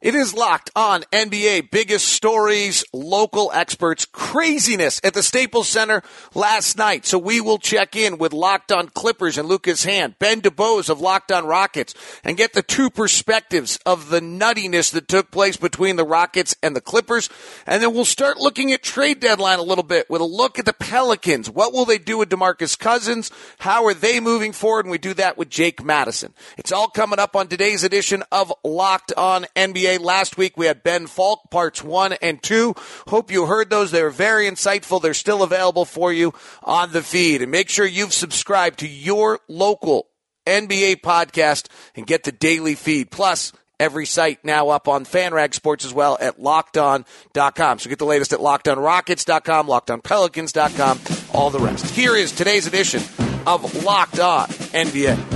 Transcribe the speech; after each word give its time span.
It 0.00 0.14
is 0.14 0.32
locked 0.32 0.70
on 0.76 1.02
NBA. 1.12 1.72
Biggest 1.72 2.06
stories, 2.06 2.84
local 2.92 3.50
experts, 3.52 4.06
craziness 4.06 5.00
at 5.02 5.12
the 5.12 5.24
Staples 5.24 5.66
Center 5.66 6.04
last 6.36 6.78
night. 6.78 7.04
So 7.04 7.18
we 7.18 7.40
will 7.40 7.58
check 7.58 7.96
in 7.96 8.16
with 8.16 8.32
Locked 8.32 8.70
On 8.70 8.90
Clippers 8.90 9.36
and 9.36 9.48
Lucas 9.48 9.84
Hann, 9.84 10.14
Ben 10.20 10.40
DuBose 10.40 10.88
of 10.88 11.00
Locked 11.00 11.32
On 11.32 11.44
Rockets, 11.44 11.94
and 12.22 12.36
get 12.36 12.52
the 12.52 12.62
two 12.62 12.90
perspectives 12.90 13.76
of 13.84 14.10
the 14.10 14.20
nuttiness 14.20 14.92
that 14.92 15.08
took 15.08 15.32
place 15.32 15.56
between 15.56 15.96
the 15.96 16.06
Rockets 16.06 16.54
and 16.62 16.76
the 16.76 16.80
Clippers. 16.80 17.28
And 17.66 17.82
then 17.82 17.92
we'll 17.92 18.04
start 18.04 18.38
looking 18.38 18.72
at 18.72 18.84
trade 18.84 19.18
deadline 19.18 19.58
a 19.58 19.62
little 19.62 19.82
bit 19.82 20.08
with 20.08 20.20
a 20.20 20.24
look 20.24 20.60
at 20.60 20.64
the 20.64 20.72
Pelicans. 20.72 21.50
What 21.50 21.72
will 21.72 21.84
they 21.84 21.98
do 21.98 22.18
with 22.18 22.28
DeMarcus 22.28 22.78
Cousins? 22.78 23.32
How 23.58 23.84
are 23.86 23.94
they 23.94 24.20
moving 24.20 24.52
forward? 24.52 24.84
And 24.84 24.92
we 24.92 24.98
do 24.98 25.14
that 25.14 25.36
with 25.36 25.50
Jake 25.50 25.82
Madison. 25.82 26.34
It's 26.56 26.70
all 26.70 26.86
coming 26.86 27.18
up 27.18 27.34
on 27.34 27.48
today's 27.48 27.82
edition 27.82 28.22
of 28.30 28.52
Locked 28.62 29.12
On 29.16 29.44
NBA. 29.56 29.87
Last 29.96 30.36
week 30.36 30.56
we 30.56 30.66
had 30.66 30.82
Ben 30.82 31.06
Falk 31.06 31.50
parts 31.50 31.82
one 31.82 32.12
and 32.20 32.42
two. 32.42 32.74
Hope 33.06 33.30
you 33.30 33.46
heard 33.46 33.70
those. 33.70 33.90
They 33.90 34.02
were 34.02 34.10
very 34.10 34.46
insightful. 34.46 35.00
They're 35.00 35.14
still 35.14 35.42
available 35.42 35.86
for 35.86 36.12
you 36.12 36.34
on 36.62 36.92
the 36.92 37.02
feed. 37.02 37.40
And 37.40 37.50
make 37.50 37.70
sure 37.70 37.86
you've 37.86 38.12
subscribed 38.12 38.80
to 38.80 38.88
your 38.88 39.40
local 39.48 40.08
NBA 40.46 41.00
podcast 41.00 41.68
and 41.94 42.06
get 42.06 42.24
the 42.24 42.32
daily 42.32 42.74
feed. 42.74 43.10
Plus, 43.10 43.52
every 43.80 44.06
site 44.06 44.44
now 44.44 44.70
up 44.70 44.88
on 44.88 45.04
FanRag 45.04 45.54
Sports 45.54 45.84
as 45.84 45.94
well 45.94 46.18
at 46.20 46.38
lockedon.com. 46.38 47.78
So 47.78 47.88
get 47.88 47.98
the 47.98 48.04
latest 48.04 48.32
at 48.32 48.40
lockedonrockets.com, 48.40 49.66
lockedonpelicans.com, 49.68 51.00
all 51.32 51.50
the 51.50 51.60
rest. 51.60 51.94
Here 51.94 52.16
is 52.16 52.32
today's 52.32 52.66
edition 52.66 53.02
of 53.46 53.84
Locked 53.84 54.20
On 54.20 54.46
NBA. 54.48 55.27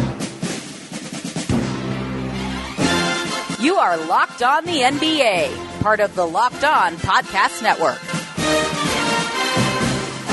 You 3.62 3.77
are 3.77 3.97
Locked 3.97 4.43
On 4.43 4.65
the 4.65 4.80
NBA, 4.80 5.80
part 5.83 6.01
of 6.01 6.16
the 6.16 6.27
Locked 6.27 6.65
On 6.65 6.97
Podcast 6.97 7.62
Network. 7.62 8.01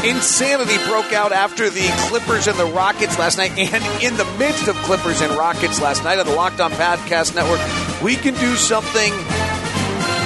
Insanity 0.03 0.83
broke 0.89 1.13
out 1.13 1.31
after 1.31 1.69
the 1.69 1.87
Clippers 2.07 2.47
and 2.47 2.57
the 2.57 2.65
Rockets 2.65 3.19
last 3.19 3.37
night, 3.37 3.51
and 3.55 4.03
in 4.03 4.17
the 4.17 4.25
midst 4.39 4.67
of 4.67 4.75
Clippers 4.77 5.21
and 5.21 5.31
Rockets 5.33 5.79
last 5.79 6.03
night 6.03 6.17
on 6.17 6.25
the 6.25 6.33
Locked 6.33 6.59
On 6.59 6.71
Podcast 6.71 7.35
Network, 7.35 7.59
we 8.01 8.15
can 8.15 8.33
do 8.33 8.55
something 8.55 9.13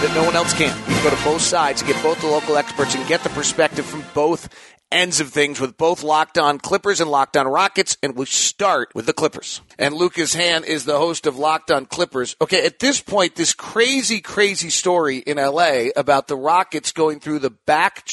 that 0.04 0.14
no 0.16 0.26
one 0.26 0.36
else 0.36 0.54
can. 0.54 0.78
We 0.86 0.94
can 0.96 1.04
go 1.04 1.16
to 1.16 1.23
both 1.23 1.42
sides, 1.42 1.82
get 1.82 2.02
both 2.04 2.20
the 2.20 2.28
local 2.28 2.58
experts, 2.58 2.94
and 2.94 3.08
get 3.08 3.23
the 3.23 3.30
perspective 3.30 3.86
from 3.86 4.04
both 4.14 4.50
ends 4.92 5.22
of 5.22 5.30
things 5.30 5.62
with 5.62 5.78
both 5.78 6.04
Locked 6.04 6.38
On 6.38 6.60
Clippers 6.60 7.00
and 7.00 7.10
Locked 7.10 7.38
On 7.38 7.48
Rockets, 7.48 7.95
and 8.04 8.14
we 8.14 8.26
start 8.26 8.94
with 8.94 9.06
the 9.06 9.14
Clippers. 9.14 9.62
And 9.80 9.95
Lucas 9.95 10.36
Hann 10.36 10.66
is 10.66 10.84
the 10.84 10.98
host 10.98 11.26
of 11.26 11.38
Locked 11.38 11.72
On 11.72 11.86
Clippers. 11.86 12.36
Okay, 12.42 12.66
at 12.66 12.80
this 12.80 13.00
point, 13.00 13.36
this 13.36 13.54
crazy, 13.54 14.20
crazy 14.20 14.70
story 14.70 15.20
in 15.20 15.38
LA 15.38 15.86
about 15.95 16.28
the 16.28 16.36
Rockets 16.36 16.92
going 16.92 17.22
through 17.22 17.40
the 17.40 17.50
back 17.50 18.06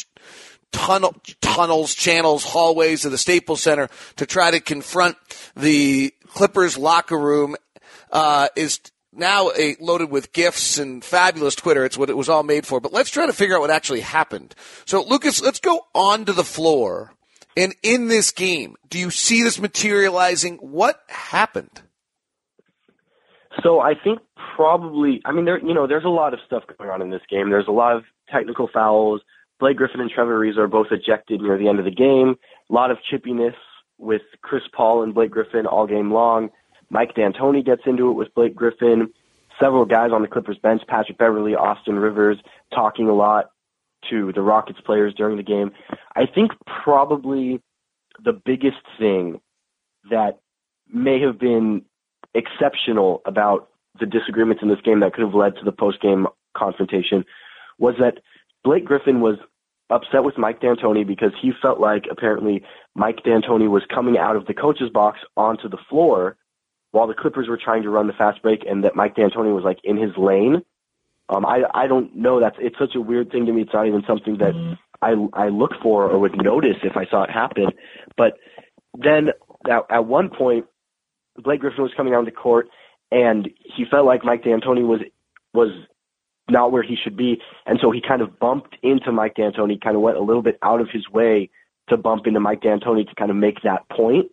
tunnel, 0.71 1.17
tunnels, 1.41 1.93
channels, 1.93 2.45
hallways 2.45 3.05
of 3.05 3.11
the 3.11 3.19
Staples 3.19 3.65
Center 3.65 3.89
to 4.15 4.27
try 4.27 4.53
to 4.53 4.61
confront 4.61 5.17
the 5.57 6.15
Clippers 6.29 6.79
locker 6.79 7.19
room 7.19 7.57
uh, 8.13 8.47
is 8.55 8.79
now 9.13 9.51
a, 9.57 9.77
loaded 9.81 10.11
with 10.11 10.33
gifts 10.33 10.79
and 10.79 11.05
fabulous 11.05 11.55
Twitter. 11.55 11.85
It's 11.85 11.99
what 11.99 12.11
it 12.11 12.17
was 12.17 12.29
all 12.29 12.43
made 12.43 12.67
for. 12.67 12.81
But 12.81 12.93
let's 12.93 13.11
try 13.11 13.27
to 13.27 13.33
figure 13.33 13.57
out 13.57 13.61
what 13.61 13.71
actually 13.71 14.01
happened. 14.01 14.55
So, 14.85 15.03
Lucas, 15.03 15.43
let's 15.43 15.61
go 15.61 15.87
onto 15.95 16.33
the 16.33 16.45
floor. 16.45 17.13
And 17.57 17.75
in 17.83 18.09
this 18.09 18.31
game, 18.31 18.77
do 18.89 18.99
you 18.99 19.11
see 19.11 19.43
this 19.43 19.61
materializing? 19.61 20.57
What 20.59 21.03
happened? 21.09 21.83
So 23.63 23.81
I 23.81 23.95
think 23.95 24.21
probably, 24.57 25.21
I 25.25 25.33
mean, 25.33 25.45
there, 25.45 25.59
you 25.59 25.75
know, 25.75 25.87
there's 25.87 26.05
a 26.05 26.09
lot 26.09 26.33
of 26.33 26.41
stuff 26.47 26.63
going 26.79 26.91
on 26.91 27.03
in 27.03 27.11
this 27.11 27.23
game. 27.29 27.51
There's 27.51 27.69
a 27.69 27.73
lot 27.73 27.97
of 27.97 28.05
technical 28.33 28.69
fouls. 28.73 29.21
Blake 29.59 29.77
Griffin 29.77 30.01
and 30.01 30.11
Trevor 30.11 30.39
Ariza 30.39 30.59
are 30.59 30.69
both 30.69 30.87
ejected 30.91 31.41
near 31.41 31.59
the 31.59 31.69
end 31.69 31.79
of 31.79 31.85
the 31.85 31.91
game. 31.91 32.37
A 32.71 32.73
lot 32.73 32.91
of 32.91 32.99
chippiness 33.13 33.55
with 33.99 34.23
Chris 34.43 34.63
Paul 34.75 35.03
and 35.03 35.13
Blake 35.13 35.31
Griffin 35.31 35.67
all 35.67 35.87
game 35.87 36.13
long. 36.13 36.51
Mike 36.91 37.15
D'Antoni 37.15 37.65
gets 37.65 37.83
into 37.87 38.11
it 38.11 38.15
with 38.15 38.35
Blake 38.35 38.55
Griffin. 38.55 39.13
Several 39.61 39.85
guys 39.85 40.11
on 40.13 40.23
the 40.23 40.29
Clippers 40.29 40.59
bench, 40.59 40.83
Patrick 40.89 41.19
Beverley, 41.19 41.55
Austin 41.55 41.99
Rivers, 41.99 42.39
talking 42.75 43.09
a 43.09 43.15
lot 43.15 43.51
to 44.09 44.33
the 44.33 44.43
Rockets 44.43 44.81
players 44.85 45.15
during 45.15 45.37
the 45.37 45.43
game. 45.43 45.71
I 46.17 46.27
think 46.27 46.53
probably 46.67 47.61
the 48.25 48.33
biggest 48.33 48.79
thing 48.99 49.41
that 50.11 50.41
may 50.93 51.21
have 51.21 51.39
been 51.39 51.83
exceptional 52.35 53.23
about 53.25 53.69
the 53.99 54.07
disagreements 54.07 54.63
in 54.63 54.69
this 54.69 54.81
game 54.83 55.01
that 55.01 55.13
could 55.13 55.25
have 55.25 55.35
led 55.35 55.57
to 55.57 55.65
the 55.65 55.73
post 55.73 56.01
game 56.01 56.27
confrontation 56.57 57.25
was 57.79 57.95
that 57.99 58.19
Blake 58.65 58.85
Griffin 58.85 59.21
was 59.21 59.37
upset 59.91 60.25
with 60.25 60.39
Mike 60.39 60.61
D'Antoni 60.61 61.07
because 61.07 61.33
he 61.41 61.53
felt 61.61 61.81
like 61.81 62.05
apparently 62.11 62.63
Mike 62.95 63.23
D'Antoni 63.25 63.69
was 63.69 63.83
coming 63.93 64.17
out 64.17 64.37
of 64.37 64.47
the 64.47 64.55
coach's 64.55 64.91
box 64.91 65.19
onto 65.37 65.69
the 65.69 65.79
floor 65.89 66.37
while 66.93 67.07
the 67.07 67.15
Clippers 67.15 67.49
were 67.49 67.59
trying 67.63 67.83
to 67.83 67.91
run 67.91 68.07
the 68.07 68.13
fast 68.13 68.43
break 68.43 68.61
and 68.69 68.85
that 68.85 68.97
Mike 68.97 69.15
D'Antoni 69.15 69.55
was 69.55 69.65
like 69.65 69.79
in 69.85 69.97
his 69.97 70.11
lane. 70.17 70.63
Um, 71.29 71.47
I 71.47 71.63
I 71.73 71.87
don't 71.87 72.17
know. 72.17 72.41
That's 72.41 72.57
it's 72.59 72.79
such 72.79 72.95
a 72.97 73.01
weird 73.01 73.31
thing 73.31 73.47
to 73.47 73.53
me. 73.53 73.63
It's 73.63 73.73
not 73.73 73.87
even 73.87 74.03
something 74.07 74.39
that 74.39 74.55
mm-hmm. 74.55 74.75
I 75.03 75.45
I 75.45 75.49
look 75.49 75.73
for 75.83 76.11
or 76.11 76.19
would 76.19 76.43
notice 76.43 76.77
if 76.83 76.97
I 76.97 77.07
saw 77.07 77.23
it 77.23 77.31
happen. 77.31 77.67
But 78.17 78.35
then 78.99 79.29
at, 79.71 79.83
at 79.91 80.07
one 80.07 80.31
point, 80.31 80.67
Blake 81.37 81.61
Griffin 81.61 81.83
was 81.83 81.93
coming 81.97 82.15
on 82.15 82.25
the 82.25 82.33
court 82.33 82.69
and 83.11 83.49
he 83.77 83.85
felt 83.91 84.07
like 84.07 84.25
Mike 84.25 84.45
D'Antoni 84.45 84.87
was 84.87 85.01
was 85.53 85.71
not 86.49 86.73
where 86.73 86.83
he 86.83 86.97
should 87.03 87.17
be, 87.17 87.41
and 87.67 87.79
so 87.81 87.91
he 87.91 88.01
kind 88.07 88.23
of 88.23 88.39
bumped 88.39 88.77
into 88.83 89.13
Mike 89.13 89.35
D'Antoni. 89.35 89.81
Kind 89.81 89.97
of 89.97 90.03
went 90.03 90.17
a 90.17 90.23
little 90.23 90.43
bit 90.43 90.59
out 90.63 90.81
of 90.81 90.89
his 90.93 91.09
way 91.09 91.51
to 91.89 91.97
bump 91.97 92.27
into 92.27 92.41
Mike 92.41 92.63
D'Antoni 92.63 93.09
to 93.09 93.15
kind 93.15 93.31
of 93.31 93.37
make 93.37 93.63
that 93.63 93.89
point. 93.89 94.31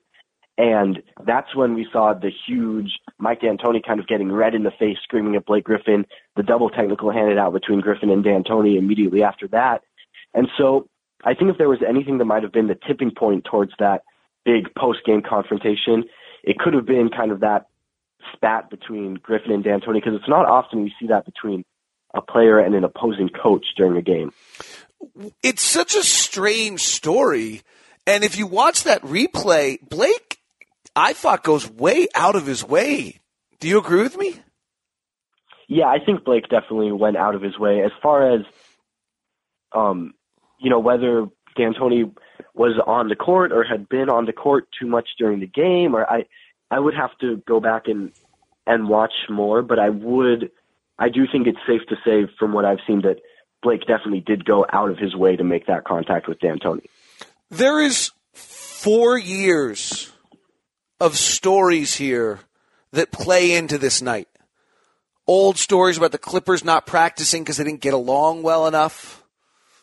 And 0.57 1.03
that's 1.23 1.55
when 1.55 1.75
we 1.75 1.87
saw 1.91 2.13
the 2.13 2.31
huge 2.47 2.97
Mike 3.19 3.41
D'Antoni 3.41 3.85
kind 3.85 3.99
of 3.99 4.07
getting 4.07 4.31
red 4.31 4.55
in 4.55 4.63
the 4.63 4.71
face, 4.71 4.97
screaming 5.03 5.35
at 5.35 5.45
Blake 5.45 5.65
Griffin, 5.65 6.05
the 6.35 6.43
double 6.43 6.69
technical 6.69 7.11
handed 7.11 7.37
out 7.37 7.53
between 7.53 7.79
Griffin 7.79 8.09
and 8.09 8.23
D'Antoni 8.23 8.77
immediately 8.77 9.21
after 9.21 9.47
that. 9.49 9.81
And 10.33 10.47
so 10.57 10.89
I 11.23 11.35
think 11.35 11.51
if 11.51 11.57
there 11.57 11.69
was 11.69 11.79
anything 11.87 12.17
that 12.17 12.25
might 12.25 12.43
have 12.43 12.51
been 12.51 12.67
the 12.67 12.77
tipping 12.87 13.11
point 13.11 13.45
towards 13.45 13.71
that 13.77 14.03
big 14.45 14.73
post 14.75 14.99
game 15.05 15.21
confrontation, 15.21 16.05
it 16.43 16.57
could 16.57 16.73
have 16.73 16.85
been 16.85 17.09
kind 17.09 17.31
of 17.31 17.41
that 17.41 17.67
spat 18.33 18.69
between 18.69 19.15
Griffin 19.15 19.51
and 19.51 19.63
D'Antoni 19.63 19.95
because 19.95 20.15
it's 20.15 20.29
not 20.29 20.47
often 20.47 20.81
we 20.81 20.93
see 20.99 21.07
that 21.07 21.25
between 21.25 21.65
a 22.15 22.21
player 22.21 22.59
and 22.59 22.73
an 22.73 22.83
opposing 22.83 23.29
coach 23.29 23.65
during 23.75 23.97
a 23.97 24.01
game. 24.01 24.31
It's 25.43 25.61
such 25.61 25.95
a 25.95 26.03
strange 26.03 26.81
story. 26.81 27.61
And 28.07 28.23
if 28.23 28.37
you 28.37 28.47
watch 28.47 28.85
that 28.85 29.01
replay, 29.01 29.77
Blake 29.87 30.36
I 30.97 31.13
thought 31.13 31.43
goes 31.43 31.69
way 31.69 32.07
out 32.15 32.35
of 32.35 32.47
his 32.47 32.63
way. 32.63 33.19
Do 33.59 33.67
you 33.67 33.77
agree 33.77 34.01
with 34.01 34.17
me? 34.17 34.35
Yeah, 35.67 35.85
I 35.85 35.99
think 36.03 36.23
Blake 36.23 36.49
definitely 36.49 36.91
went 36.91 37.17
out 37.17 37.35
of 37.35 37.43
his 37.43 37.59
way 37.59 37.83
as 37.83 37.91
far 38.01 38.33
as, 38.33 38.41
um, 39.73 40.15
you 40.59 40.71
know, 40.71 40.79
whether 40.79 41.27
D'Antoni 41.55 42.11
was 42.55 42.81
on 42.87 43.09
the 43.09 43.15
court 43.15 43.51
or 43.51 43.63
had 43.63 43.87
been 43.87 44.09
on 44.09 44.25
the 44.25 44.33
court 44.33 44.67
too 44.79 44.87
much 44.87 45.09
during 45.19 45.39
the 45.39 45.45
game, 45.45 45.95
or 45.95 46.09
I, 46.09 46.25
I 46.71 46.79
would 46.79 46.95
have 46.95 47.11
to 47.21 47.43
go 47.47 47.59
back 47.59 47.83
and 47.85 48.11
and 48.65 48.89
watch 48.89 49.13
more. 49.29 49.61
But 49.61 49.77
I 49.77 49.89
would, 49.89 50.49
I 50.97 51.09
do 51.09 51.25
think 51.31 51.45
it's 51.45 51.59
safe 51.67 51.81
to 51.89 51.95
say 52.03 52.31
from 52.39 52.53
what 52.53 52.65
I've 52.65 52.79
seen 52.87 53.01
that 53.01 53.17
Blake 53.61 53.81
definitely 53.81 54.21
did 54.21 54.45
go 54.45 54.65
out 54.73 54.89
of 54.89 54.97
his 54.97 55.15
way 55.15 55.35
to 55.35 55.43
make 55.43 55.67
that 55.67 55.83
contact 55.83 56.27
with 56.27 56.39
D'Antoni. 56.39 56.85
There 57.51 57.79
is 57.79 58.11
four 58.33 59.17
years 59.17 60.11
of 60.99 61.17
stories 61.17 61.95
here 61.95 62.39
that 62.91 63.11
play 63.11 63.55
into 63.55 63.77
this 63.77 64.01
night. 64.01 64.27
Old 65.27 65.57
stories 65.57 65.97
about 65.97 66.11
the 66.11 66.17
Clippers 66.17 66.63
not 66.63 66.85
practicing 66.85 67.43
because 67.43 67.57
they 67.57 67.63
didn't 67.63 67.81
get 67.81 67.93
along 67.93 68.43
well 68.43 68.65
enough, 68.65 69.23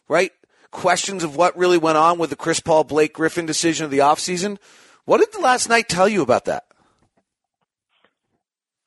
right? 0.08 0.32
Questions 0.70 1.22
of 1.22 1.36
what 1.36 1.56
really 1.56 1.78
went 1.78 1.98
on 1.98 2.18
with 2.18 2.30
the 2.30 2.36
Chris 2.36 2.60
Paul 2.60 2.84
Blake 2.84 3.12
Griffin 3.12 3.46
decision 3.46 3.84
of 3.84 3.90
the 3.90 3.98
offseason. 3.98 4.58
What 5.04 5.18
did 5.18 5.32
the 5.32 5.40
last 5.40 5.68
night 5.68 5.88
tell 5.88 6.08
you 6.08 6.22
about 6.22 6.46
that? 6.46 6.64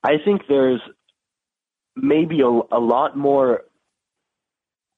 I 0.04 0.14
think 0.24 0.44
there's 0.50 0.82
maybe 1.96 2.42
a, 2.42 2.48
a 2.48 2.80
lot 2.80 3.16
more 3.16 3.62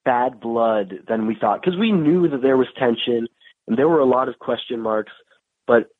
bad 0.04 0.40
blood 0.40 1.00
than 1.08 1.26
we 1.26 1.36
thought 1.38 1.60
because 1.60 1.78
we 1.78 1.92
knew 1.92 2.28
that 2.28 2.42
there 2.42 2.56
was 2.56 2.68
tension 2.78 3.26
and 3.66 3.76
there 3.76 3.88
were 3.88 4.00
a 4.00 4.06
lot 4.06 4.28
of 4.28 4.38
question 4.38 4.80
marks, 4.80 5.12
but 5.66 5.90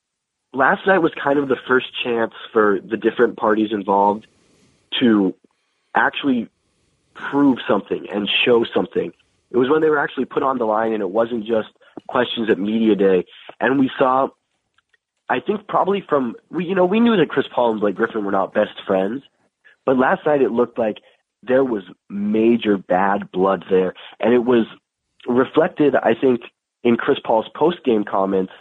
last 0.52 0.86
night 0.86 0.98
was 0.98 1.12
kind 1.22 1.38
of 1.38 1.48
the 1.48 1.56
first 1.68 1.86
chance 2.02 2.32
for 2.52 2.80
the 2.80 2.96
different 2.96 3.36
parties 3.36 3.70
involved 3.72 4.26
to 5.00 5.34
actually 5.94 6.48
prove 7.14 7.58
something 7.68 8.08
and 8.10 8.28
show 8.44 8.64
something. 8.64 9.12
It 9.50 9.56
was 9.56 9.68
when 9.68 9.80
they 9.80 9.90
were 9.90 9.98
actually 9.98 10.26
put 10.26 10.42
on 10.42 10.58
the 10.58 10.64
line 10.64 10.92
and 10.92 11.02
it 11.02 11.10
wasn't 11.10 11.44
just 11.44 11.68
questions 12.08 12.48
at 12.50 12.58
media 12.58 12.94
day. 12.94 13.24
And 13.60 13.78
we 13.78 13.90
saw, 13.98 14.28
I 15.28 15.40
think 15.40 15.66
probably 15.66 16.04
from, 16.08 16.36
we, 16.50 16.64
you 16.66 16.74
know, 16.74 16.86
we 16.86 17.00
knew 17.00 17.16
that 17.16 17.28
Chris 17.28 17.46
Paul 17.52 17.72
and 17.72 17.80
Blake 17.80 17.96
Griffin 17.96 18.24
were 18.24 18.32
not 18.32 18.54
best 18.54 18.72
friends, 18.86 19.22
but 19.84 19.96
last 19.96 20.24
night 20.24 20.42
it 20.42 20.50
looked 20.50 20.78
like 20.78 20.98
there 21.42 21.64
was 21.64 21.82
major 22.08 22.76
bad 22.76 23.30
blood 23.32 23.64
there, 23.70 23.94
and 24.18 24.34
it 24.34 24.44
was 24.44 24.66
reflected, 25.26 25.94
I 25.94 26.14
think, 26.14 26.42
in 26.82 26.96
Chris 26.96 27.18
Paul's 27.24 27.48
post 27.54 27.82
game 27.84 28.04
comments 28.04 28.52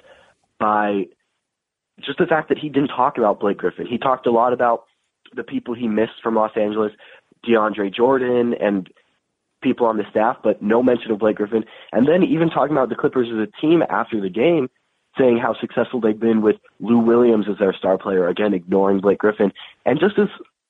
by 0.60 1.08
just 2.06 2.20
the 2.20 2.26
fact 2.26 2.50
that 2.50 2.58
he 2.58 2.70
didn't 2.70 2.90
talk 2.90 3.18
about 3.18 3.40
Blake 3.40 3.58
Griffin. 3.58 3.88
He 3.88 3.98
talked 3.98 4.28
a 4.28 4.32
lot 4.32 4.54
about 4.54 4.86
the 5.36 5.44
people 5.44 5.74
he 5.74 5.88
missed 5.88 6.22
from 6.24 6.36
Los 6.36 6.52
Angeles, 6.56 6.92
DeAndre 7.46 7.94
Jordan 7.94 8.54
and 8.60 8.90
people 9.62 9.86
on 9.86 9.98
the 9.98 10.06
staff, 10.10 10.38
but 10.44 10.62
no 10.62 10.82
mention 10.82 11.12
of 11.12 11.20
Blake 11.20 11.38
Griffin. 11.38 11.66
And 11.92 12.08
then 12.08 12.24
even 12.24 12.50
talking 12.50 12.72
about 12.72 12.90
the 12.90 12.96
Clippers 12.96 13.28
as 13.28 13.38
a 13.38 13.62
team 13.62 13.84
after 13.90 14.20
the 14.22 14.30
game, 14.30 14.70
saying 15.18 15.38
how 15.38 15.54
successful 15.60 16.00
they've 16.00 16.20
been 16.20 16.42
with 16.42 16.56
Lou 16.80 17.00
Williams 17.00 17.48
as 17.50 17.58
their 17.58 17.74
star 17.74 17.98
player, 17.98 18.28
again 18.28 18.54
ignoring 18.54 19.00
Blake 19.00 19.18
Griffin. 19.20 19.52
And 19.86 20.00
just 20.00 20.18
as 20.18 20.30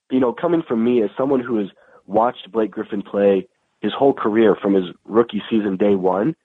you 0.09 0.19
know, 0.19 0.33
coming 0.33 0.63
from 0.67 0.83
me 0.83 1.03
as 1.03 1.09
someone 1.17 1.39
who 1.39 1.57
has 1.57 1.67
watched 2.07 2.51
Blake 2.51 2.71
Griffin 2.71 3.01
play 3.01 3.47
his 3.81 3.93
whole 3.93 4.13
career 4.13 4.55
from 4.55 4.73
his 4.73 4.85
rookie 5.05 5.43
season 5.49 5.77
day 5.77 5.95
one, 5.95 6.35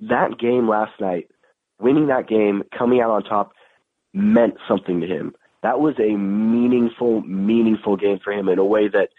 that 0.00 0.38
game 0.38 0.68
last 0.68 0.92
night, 1.00 1.28
winning 1.84 2.06
that 2.06 2.26
game, 2.26 2.62
coming 2.76 3.00
out 3.00 3.10
on 3.10 3.22
top, 3.22 3.52
meant 4.14 4.54
something 4.66 5.02
to 5.02 5.06
him. 5.06 5.34
That 5.62 5.80
was 5.80 5.94
a 5.98 6.16
meaningful, 6.16 7.20
meaningful 7.20 7.96
game 7.96 8.18
for 8.24 8.32
him 8.32 8.48
in 8.48 8.58
a 8.58 8.64
way 8.64 8.88
that, 8.88 9.10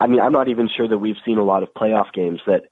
I 0.00 0.06
mean, 0.06 0.20
I'm 0.20 0.32
not 0.32 0.48
even 0.48 0.70
sure 0.74 0.88
that 0.88 0.98
we've 0.98 1.16
seen 1.24 1.38
a 1.38 1.44
lot 1.44 1.62
of 1.62 1.74
playoff 1.74 2.12
games 2.12 2.40
that 2.46 2.62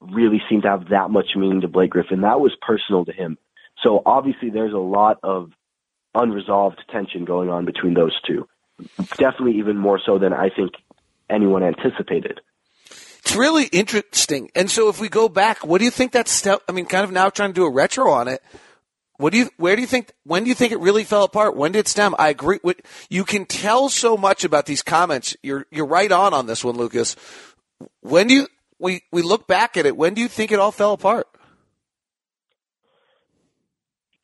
really 0.00 0.40
seem 0.48 0.62
to 0.62 0.68
have 0.68 0.88
that 0.90 1.10
much 1.10 1.30
meaning 1.36 1.60
to 1.62 1.68
Blake 1.68 1.90
Griffin. 1.90 2.20
That 2.20 2.40
was 2.40 2.52
personal 2.62 3.04
to 3.04 3.12
him. 3.12 3.36
So 3.82 4.00
obviously 4.06 4.50
there's 4.50 4.72
a 4.72 4.78
lot 4.78 5.18
of 5.22 5.50
unresolved 6.14 6.80
tension 6.90 7.24
going 7.24 7.50
on 7.50 7.64
between 7.64 7.94
those 7.94 8.18
two. 8.26 8.48
Definitely 9.16 9.58
even 9.58 9.76
more 9.76 10.00
so 10.04 10.18
than 10.18 10.32
I 10.32 10.50
think 10.50 10.72
anyone 11.28 11.62
anticipated. 11.62 12.40
It's 13.22 13.36
really 13.36 13.66
interesting. 13.66 14.50
And 14.54 14.70
so 14.70 14.88
if 14.88 15.00
we 15.00 15.08
go 15.08 15.28
back, 15.28 15.64
what 15.64 15.78
do 15.78 15.84
you 15.84 15.90
think 15.90 16.12
that 16.12 16.26
step, 16.26 16.62
I 16.68 16.72
mean, 16.72 16.86
kind 16.86 17.04
of 17.04 17.12
now 17.12 17.30
trying 17.30 17.50
to 17.50 17.54
do 17.54 17.64
a 17.64 17.70
retro 17.70 18.10
on 18.10 18.28
it. 18.28 18.42
What 19.18 19.32
do 19.32 19.38
you, 19.38 19.50
where 19.58 19.76
do 19.76 19.82
you 19.82 19.86
think, 19.86 20.12
when 20.24 20.44
do 20.44 20.48
you 20.48 20.54
think 20.54 20.72
it 20.72 20.80
really 20.80 21.04
fell 21.04 21.24
apart? 21.24 21.54
When 21.54 21.72
did 21.72 21.80
it 21.80 21.88
stem? 21.88 22.14
I 22.18 22.30
agree 22.30 22.58
with, 22.62 22.80
you 23.10 23.24
can 23.24 23.44
tell 23.44 23.90
so 23.90 24.16
much 24.16 24.44
about 24.44 24.64
these 24.64 24.82
comments. 24.82 25.36
You're, 25.42 25.66
you're 25.70 25.86
right 25.86 26.10
on 26.10 26.32
on 26.32 26.46
this 26.46 26.64
one, 26.64 26.76
Lucas. 26.76 27.16
When 28.00 28.28
do 28.28 28.34
you, 28.34 28.48
we, 28.78 29.02
we 29.12 29.20
look 29.20 29.46
back 29.46 29.76
at 29.76 29.84
it, 29.84 29.94
when 29.94 30.14
do 30.14 30.22
you 30.22 30.28
think 30.28 30.52
it 30.52 30.58
all 30.58 30.72
fell 30.72 30.94
apart? 30.94 31.26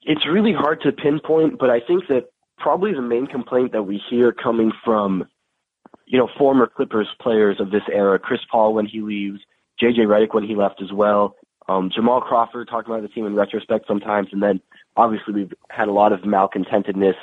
It's 0.03 0.27
really 0.27 0.55
hard 0.55 0.81
to 0.83 0.93
pinpoint, 0.93 1.59
but 1.59 1.69
I 1.69 1.81
think 1.81 2.05
that 2.09 2.31
probably 2.57 2.95
the 2.95 3.03
main 3.03 3.27
complaint 3.27 3.73
that 3.73 3.83
we 3.83 4.01
hear 4.09 4.33
coming 4.33 4.73
from, 4.83 5.29
you 6.07 6.19
know, 6.19 6.29
former 6.39 6.67
Clippers 6.67 7.09
players 7.21 7.61
of 7.61 7.71
this 7.71 7.83
era, 7.93 8.19
Chris 8.19 8.41
Paul 8.51 8.75
when 8.75 8.87
he 8.87 9.01
leaves, 9.01 9.41
JJ 9.83 10.07
Redick 10.07 10.33
when 10.33 10.45
he 10.45 10.55
left 10.55 10.81
as 10.81 10.93
well, 10.93 11.37
um, 11.69 11.91
Jamal 11.95 12.21
Crawford 12.21 12.69
talking 12.69 12.93
about 12.93 13.03
the 13.03 13.09
team 13.09 13.27
in 13.27 13.35
retrospect 13.35 13.87
sometimes, 13.89 14.29
and 14.33 14.43
then 14.43 14.61
obviously 14.97 15.35
we've 15.35 15.53
had 15.69 15.89
a 15.89 15.93
lot 15.93 16.13
of 16.13 16.21
malcontentedness 16.21 17.17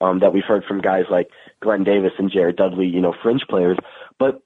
um, 0.00 0.20
that 0.20 0.32
we've 0.32 0.44
heard 0.44 0.64
from 0.64 0.80
guys 0.80 1.04
like 1.10 1.28
Glen 1.60 1.84
Davis 1.84 2.12
and 2.18 2.30
Jared 2.30 2.56
Dudley, 2.56 2.86
you 2.86 3.00
know, 3.00 3.14
fringe 3.22 3.42
players. 3.48 3.78
But 4.18 4.42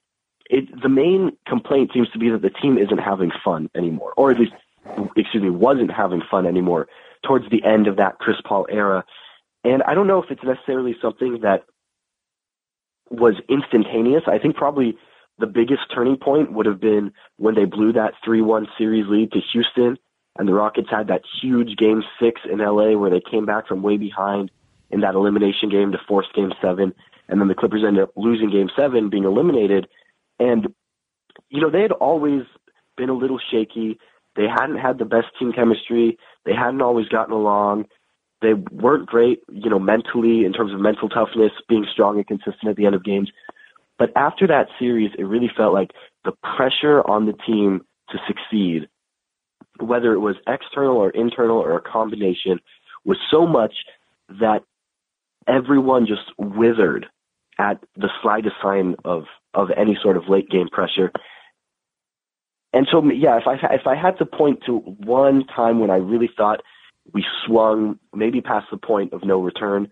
it, 0.50 0.68
the 0.82 0.88
main 0.88 1.36
complaint 1.46 1.90
seems 1.94 2.10
to 2.10 2.18
be 2.18 2.30
that 2.30 2.42
the 2.42 2.50
team 2.50 2.76
isn't 2.76 2.98
having 2.98 3.30
fun 3.44 3.70
anymore, 3.74 4.12
or 4.16 4.30
at 4.30 4.38
least, 4.38 4.52
excuse 5.16 5.42
me, 5.42 5.50
wasn't 5.50 5.90
having 5.90 6.22
fun 6.30 6.46
anymore 6.46 6.88
towards 7.24 7.48
the 7.50 7.64
end 7.64 7.86
of 7.86 7.96
that 7.96 8.18
Chris 8.18 8.36
Paul 8.44 8.66
era. 8.70 9.04
And 9.64 9.82
I 9.84 9.94
don't 9.94 10.06
know 10.06 10.22
if 10.22 10.30
it's 10.30 10.42
necessarily 10.42 10.96
something 11.00 11.40
that 11.42 11.64
was 13.12 13.34
instantaneous. 13.48 14.22
I 14.26 14.38
think 14.38 14.56
probably 14.56 14.96
the 15.38 15.46
biggest 15.46 15.82
turning 15.94 16.16
point 16.16 16.52
would 16.52 16.66
have 16.66 16.80
been 16.80 17.12
when 17.36 17.54
they 17.54 17.64
blew 17.64 17.92
that 17.92 18.14
3-1 18.26 18.66
series 18.76 19.06
lead 19.08 19.32
to 19.32 19.40
Houston 19.52 19.98
and 20.38 20.48
the 20.48 20.54
Rockets 20.54 20.88
had 20.90 21.08
that 21.08 21.22
huge 21.42 21.76
game 21.76 22.02
six 22.20 22.40
in 22.50 22.58
LA 22.58 22.96
where 22.96 23.10
they 23.10 23.20
came 23.20 23.44
back 23.44 23.68
from 23.68 23.82
way 23.82 23.96
behind 23.96 24.50
in 24.90 25.00
that 25.00 25.14
elimination 25.14 25.68
game 25.68 25.92
to 25.92 25.98
force 26.08 26.26
game 26.34 26.52
seven. 26.62 26.94
And 27.28 27.40
then 27.40 27.48
the 27.48 27.54
Clippers 27.54 27.84
ended 27.86 28.02
up 28.02 28.12
losing 28.16 28.50
game 28.50 28.70
seven, 28.78 29.10
being 29.10 29.24
eliminated. 29.24 29.88
And, 30.38 30.68
you 31.48 31.60
know, 31.60 31.70
they 31.70 31.82
had 31.82 31.92
always 31.92 32.42
been 32.96 33.10
a 33.10 33.14
little 33.14 33.38
shaky. 33.50 33.98
They 34.36 34.46
hadn't 34.48 34.78
had 34.78 34.98
the 34.98 35.04
best 35.04 35.26
team 35.38 35.52
chemistry. 35.52 36.18
They 36.44 36.54
hadn't 36.54 36.82
always 36.82 37.08
gotten 37.08 37.34
along. 37.34 37.86
They 38.42 38.54
weren't 38.54 39.06
great, 39.06 39.40
you 39.50 39.70
know, 39.70 39.78
mentally 39.78 40.44
in 40.44 40.52
terms 40.52 40.74
of 40.74 40.80
mental 40.80 41.08
toughness, 41.08 41.52
being 41.68 41.86
strong 41.90 42.16
and 42.16 42.26
consistent 42.26 42.68
at 42.68 42.76
the 42.76 42.86
end 42.86 42.94
of 42.94 43.04
games. 43.04 43.30
But 43.98 44.10
after 44.16 44.46
that 44.48 44.66
series, 44.78 45.12
it 45.16 45.22
really 45.24 45.50
felt 45.56 45.72
like 45.72 45.92
the 46.24 46.32
pressure 46.56 47.08
on 47.08 47.26
the 47.26 47.34
team 47.46 47.82
to 48.10 48.18
succeed, 48.26 48.88
whether 49.78 50.12
it 50.12 50.18
was 50.18 50.36
external 50.48 50.96
or 50.96 51.10
internal 51.10 51.58
or 51.58 51.76
a 51.76 51.80
combination, 51.80 52.58
was 53.04 53.16
so 53.30 53.46
much 53.46 53.74
that 54.40 54.64
everyone 55.46 56.06
just 56.06 56.32
withered 56.38 57.06
at 57.58 57.82
the 57.96 58.08
slightest 58.22 58.56
sign 58.62 58.96
of 59.04 59.24
of 59.54 59.68
any 59.76 59.96
sort 60.02 60.16
of 60.16 60.28
late 60.28 60.48
game 60.48 60.68
pressure. 60.68 61.12
And 62.72 62.88
so, 62.90 63.04
yeah, 63.04 63.36
if 63.36 63.46
I 63.46 63.54
if 63.74 63.86
I 63.86 63.94
had 63.94 64.18
to 64.18 64.26
point 64.26 64.60
to 64.66 64.78
one 64.78 65.44
time 65.54 65.78
when 65.78 65.90
I 65.90 65.96
really 65.96 66.30
thought 66.36 66.62
we 67.12 67.24
swung 67.46 67.98
maybe 68.14 68.40
past 68.40 68.66
the 68.70 68.76
point 68.76 69.12
of 69.12 69.24
no 69.24 69.40
return, 69.40 69.90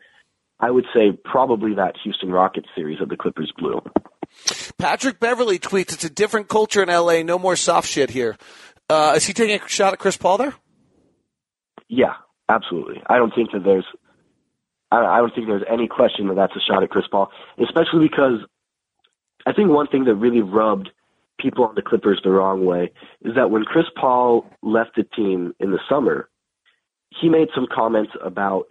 I 0.58 0.70
would 0.70 0.86
say 0.94 1.12
probably 1.24 1.74
that 1.74 1.96
Houston 2.04 2.30
Rockets 2.30 2.68
series 2.74 2.98
that 3.00 3.08
the 3.08 3.16
Clippers 3.16 3.52
blew. 3.56 3.82
Patrick 4.78 5.18
Beverley 5.18 5.58
tweets, 5.58 5.92
"It's 5.92 6.04
a 6.04 6.10
different 6.10 6.48
culture 6.48 6.82
in 6.82 6.88
LA. 6.88 7.22
No 7.22 7.38
more 7.38 7.56
soft 7.56 7.88
shit 7.88 8.10
here." 8.10 8.36
Uh, 8.88 9.14
is 9.16 9.26
he 9.26 9.32
taking 9.32 9.60
a 9.60 9.68
shot 9.68 9.92
at 9.92 9.98
Chris 9.98 10.16
Paul 10.16 10.38
there? 10.38 10.54
Yeah, 11.88 12.14
absolutely. 12.48 13.02
I 13.06 13.16
don't 13.18 13.34
think 13.34 13.52
that 13.52 13.64
there's, 13.64 13.84
I 14.92 15.18
don't 15.18 15.34
think 15.34 15.46
there's 15.46 15.64
any 15.68 15.88
question 15.88 16.28
that 16.28 16.34
that's 16.34 16.54
a 16.56 16.60
shot 16.60 16.82
at 16.82 16.90
Chris 16.90 17.06
Paul, 17.10 17.30
especially 17.58 18.08
because 18.08 18.40
I 19.46 19.52
think 19.52 19.70
one 19.70 19.86
thing 19.86 20.04
that 20.04 20.14
really 20.14 20.42
rubbed 20.42 20.90
people 21.38 21.64
on 21.64 21.74
the 21.74 21.82
Clippers 21.82 22.20
the 22.22 22.30
wrong 22.30 22.64
way 22.64 22.92
is 23.22 23.34
that 23.34 23.50
when 23.50 23.64
Chris 23.64 23.86
Paul 23.96 24.46
left 24.62 24.96
the 24.96 25.04
team 25.04 25.54
in 25.58 25.70
the 25.70 25.80
summer, 25.88 26.28
he 27.10 27.28
made 27.28 27.48
some 27.54 27.66
comments 27.72 28.12
about, 28.22 28.66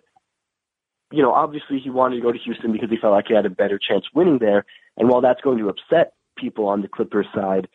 you 1.11 1.21
know, 1.21 1.33
obviously 1.33 1.79
he 1.79 1.89
wanted 1.89 2.15
to 2.15 2.21
go 2.21 2.31
to 2.31 2.39
Houston 2.39 2.71
because 2.71 2.89
he 2.89 2.97
felt 2.97 3.13
like 3.13 3.25
he 3.27 3.35
had 3.35 3.45
a 3.45 3.49
better 3.49 3.79
chance 3.79 4.05
winning 4.13 4.39
there. 4.39 4.65
And 4.97 5.09
while 5.09 5.21
that's 5.21 5.41
going 5.41 5.57
to 5.57 5.69
upset 5.69 6.13
people 6.37 6.67
on 6.67 6.81
the 6.81 6.87
Clippers 6.87 7.27
side, 7.33 7.67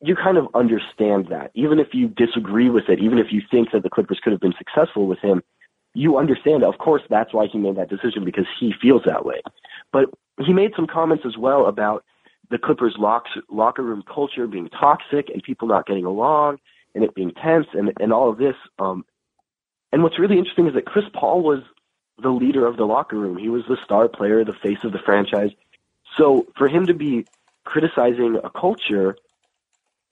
you 0.00 0.16
kind 0.16 0.36
of 0.36 0.48
understand 0.54 1.28
that. 1.30 1.50
Even 1.54 1.78
if 1.78 1.88
you 1.92 2.08
disagree 2.08 2.68
with 2.68 2.88
it, 2.88 2.98
even 2.98 3.18
if 3.18 3.28
you 3.30 3.40
think 3.50 3.70
that 3.72 3.82
the 3.82 3.90
Clippers 3.90 4.20
could 4.22 4.32
have 4.32 4.40
been 4.40 4.54
successful 4.58 5.06
with 5.06 5.20
him, 5.20 5.42
you 5.94 6.18
understand, 6.18 6.64
of 6.64 6.78
course, 6.78 7.02
that's 7.08 7.32
why 7.32 7.46
he 7.46 7.58
made 7.58 7.76
that 7.76 7.88
decision 7.88 8.24
because 8.24 8.46
he 8.58 8.72
feels 8.80 9.02
that 9.06 9.24
way. 9.24 9.42
But 9.92 10.06
he 10.44 10.52
made 10.52 10.72
some 10.74 10.86
comments 10.86 11.24
as 11.26 11.36
well 11.36 11.66
about 11.66 12.04
the 12.50 12.58
Clippers 12.58 12.96
lock, 12.98 13.24
locker 13.50 13.82
room 13.82 14.02
culture 14.12 14.46
being 14.46 14.68
toxic 14.68 15.28
and 15.30 15.42
people 15.42 15.68
not 15.68 15.86
getting 15.86 16.04
along 16.04 16.58
and 16.94 17.04
it 17.04 17.14
being 17.14 17.32
tense 17.32 17.66
and, 17.72 17.92
and 18.00 18.12
all 18.12 18.28
of 18.28 18.38
this. 18.38 18.56
Um, 18.78 19.04
and 19.92 20.02
what's 20.02 20.18
really 20.18 20.38
interesting 20.38 20.66
is 20.66 20.74
that 20.74 20.86
Chris 20.86 21.04
Paul 21.12 21.42
was 21.42 21.60
the 22.20 22.30
leader 22.30 22.66
of 22.66 22.76
the 22.76 22.84
locker 22.84 23.16
room. 23.16 23.36
He 23.36 23.48
was 23.48 23.62
the 23.68 23.76
star 23.84 24.08
player, 24.08 24.44
the 24.44 24.52
face 24.52 24.78
of 24.84 24.92
the 24.92 24.98
franchise. 24.98 25.50
So 26.16 26.46
for 26.56 26.68
him 26.68 26.86
to 26.86 26.94
be 26.94 27.26
criticizing 27.64 28.38
a 28.42 28.50
culture 28.50 29.16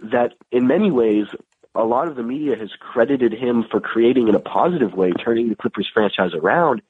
that 0.01 0.35
in 0.51 0.67
many 0.67 0.91
ways 0.91 1.27
a 1.75 1.85
lot 1.85 2.09
of 2.09 2.17
the 2.17 2.23
media 2.23 2.57
has 2.57 2.71
credited 2.79 3.33
him 3.33 3.65
for 3.71 3.81
creating 3.81 4.29
in 4.29 4.35
a 4.35 4.41
positive 4.41 4.95
way, 4.95 5.13
turning 5.13 5.49
the 5.49 5.55
Clippers 5.55 5.89
franchise 5.93 6.35
around, 6.35 6.83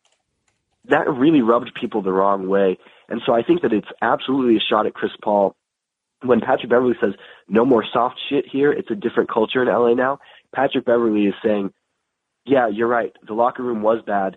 that 0.86 1.08
really 1.08 1.42
rubbed 1.42 1.74
people 1.74 2.02
the 2.02 2.12
wrong 2.12 2.48
way. 2.48 2.78
And 3.08 3.20
so 3.26 3.34
I 3.34 3.42
think 3.42 3.62
that 3.62 3.72
it's 3.72 3.88
absolutely 4.00 4.56
a 4.56 4.60
shot 4.60 4.86
at 4.86 4.94
Chris 4.94 5.12
Paul. 5.22 5.54
When 6.22 6.40
Patrick 6.40 6.70
Beverley 6.70 6.96
says, 7.00 7.14
no 7.48 7.64
more 7.64 7.84
soft 7.92 8.18
shit 8.28 8.46
here, 8.46 8.72
it's 8.72 8.90
a 8.90 8.94
different 8.94 9.30
culture 9.30 9.62
in 9.62 9.68
LA 9.68 9.94
now, 9.94 10.18
Patrick 10.54 10.84
Beverley 10.84 11.26
is 11.26 11.34
saying, 11.44 11.72
yeah, 12.50 12.68
you're 12.68 12.88
right. 12.88 13.14
The 13.26 13.34
locker 13.34 13.62
room 13.62 13.80
was 13.80 14.02
bad. 14.04 14.36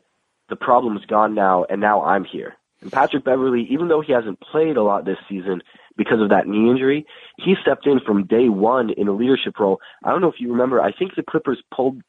The 0.50 0.56
problem's 0.56 1.06
gone 1.06 1.34
now, 1.34 1.66
and 1.70 1.82
now 1.82 2.04
I'm 2.04 2.24
here. 2.24 2.56
And 2.82 2.92
Patrick 2.92 3.24
Beverley, 3.24 3.68
even 3.72 3.88
though 3.88 4.02
he 4.02 4.14
hasn't 4.14 4.40
played 4.40 4.78
a 4.78 4.84
lot 4.84 5.06
this 5.06 5.18
season 5.28 5.64
because 5.98 6.22
of 6.22 6.30
that 6.30 6.48
knee 6.48 6.70
injury, 6.70 7.06
he 7.38 7.56
stepped 7.62 7.88
in 7.88 8.00
from 8.00 8.26
day 8.26 8.50
one 8.50 8.92
in 8.92 9.08
a 9.08 9.14
leadership 9.14 9.58
role. 9.60 9.80
I 10.04 10.12
don't 10.12 10.22
know 10.22 10.28
if 10.28 10.40
you 10.40 10.52
remember, 10.52 10.82
I 10.82 10.92
think 10.92 11.16
the 11.16 11.24
Clippers 11.24 11.62
pulled 11.74 12.02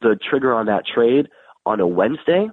the 0.00 0.18
trigger 0.30 0.54
on 0.54 0.66
that 0.66 0.84
trade 0.86 1.28
on 1.66 1.80
a 1.80 1.86
Wednesday, 1.86 2.48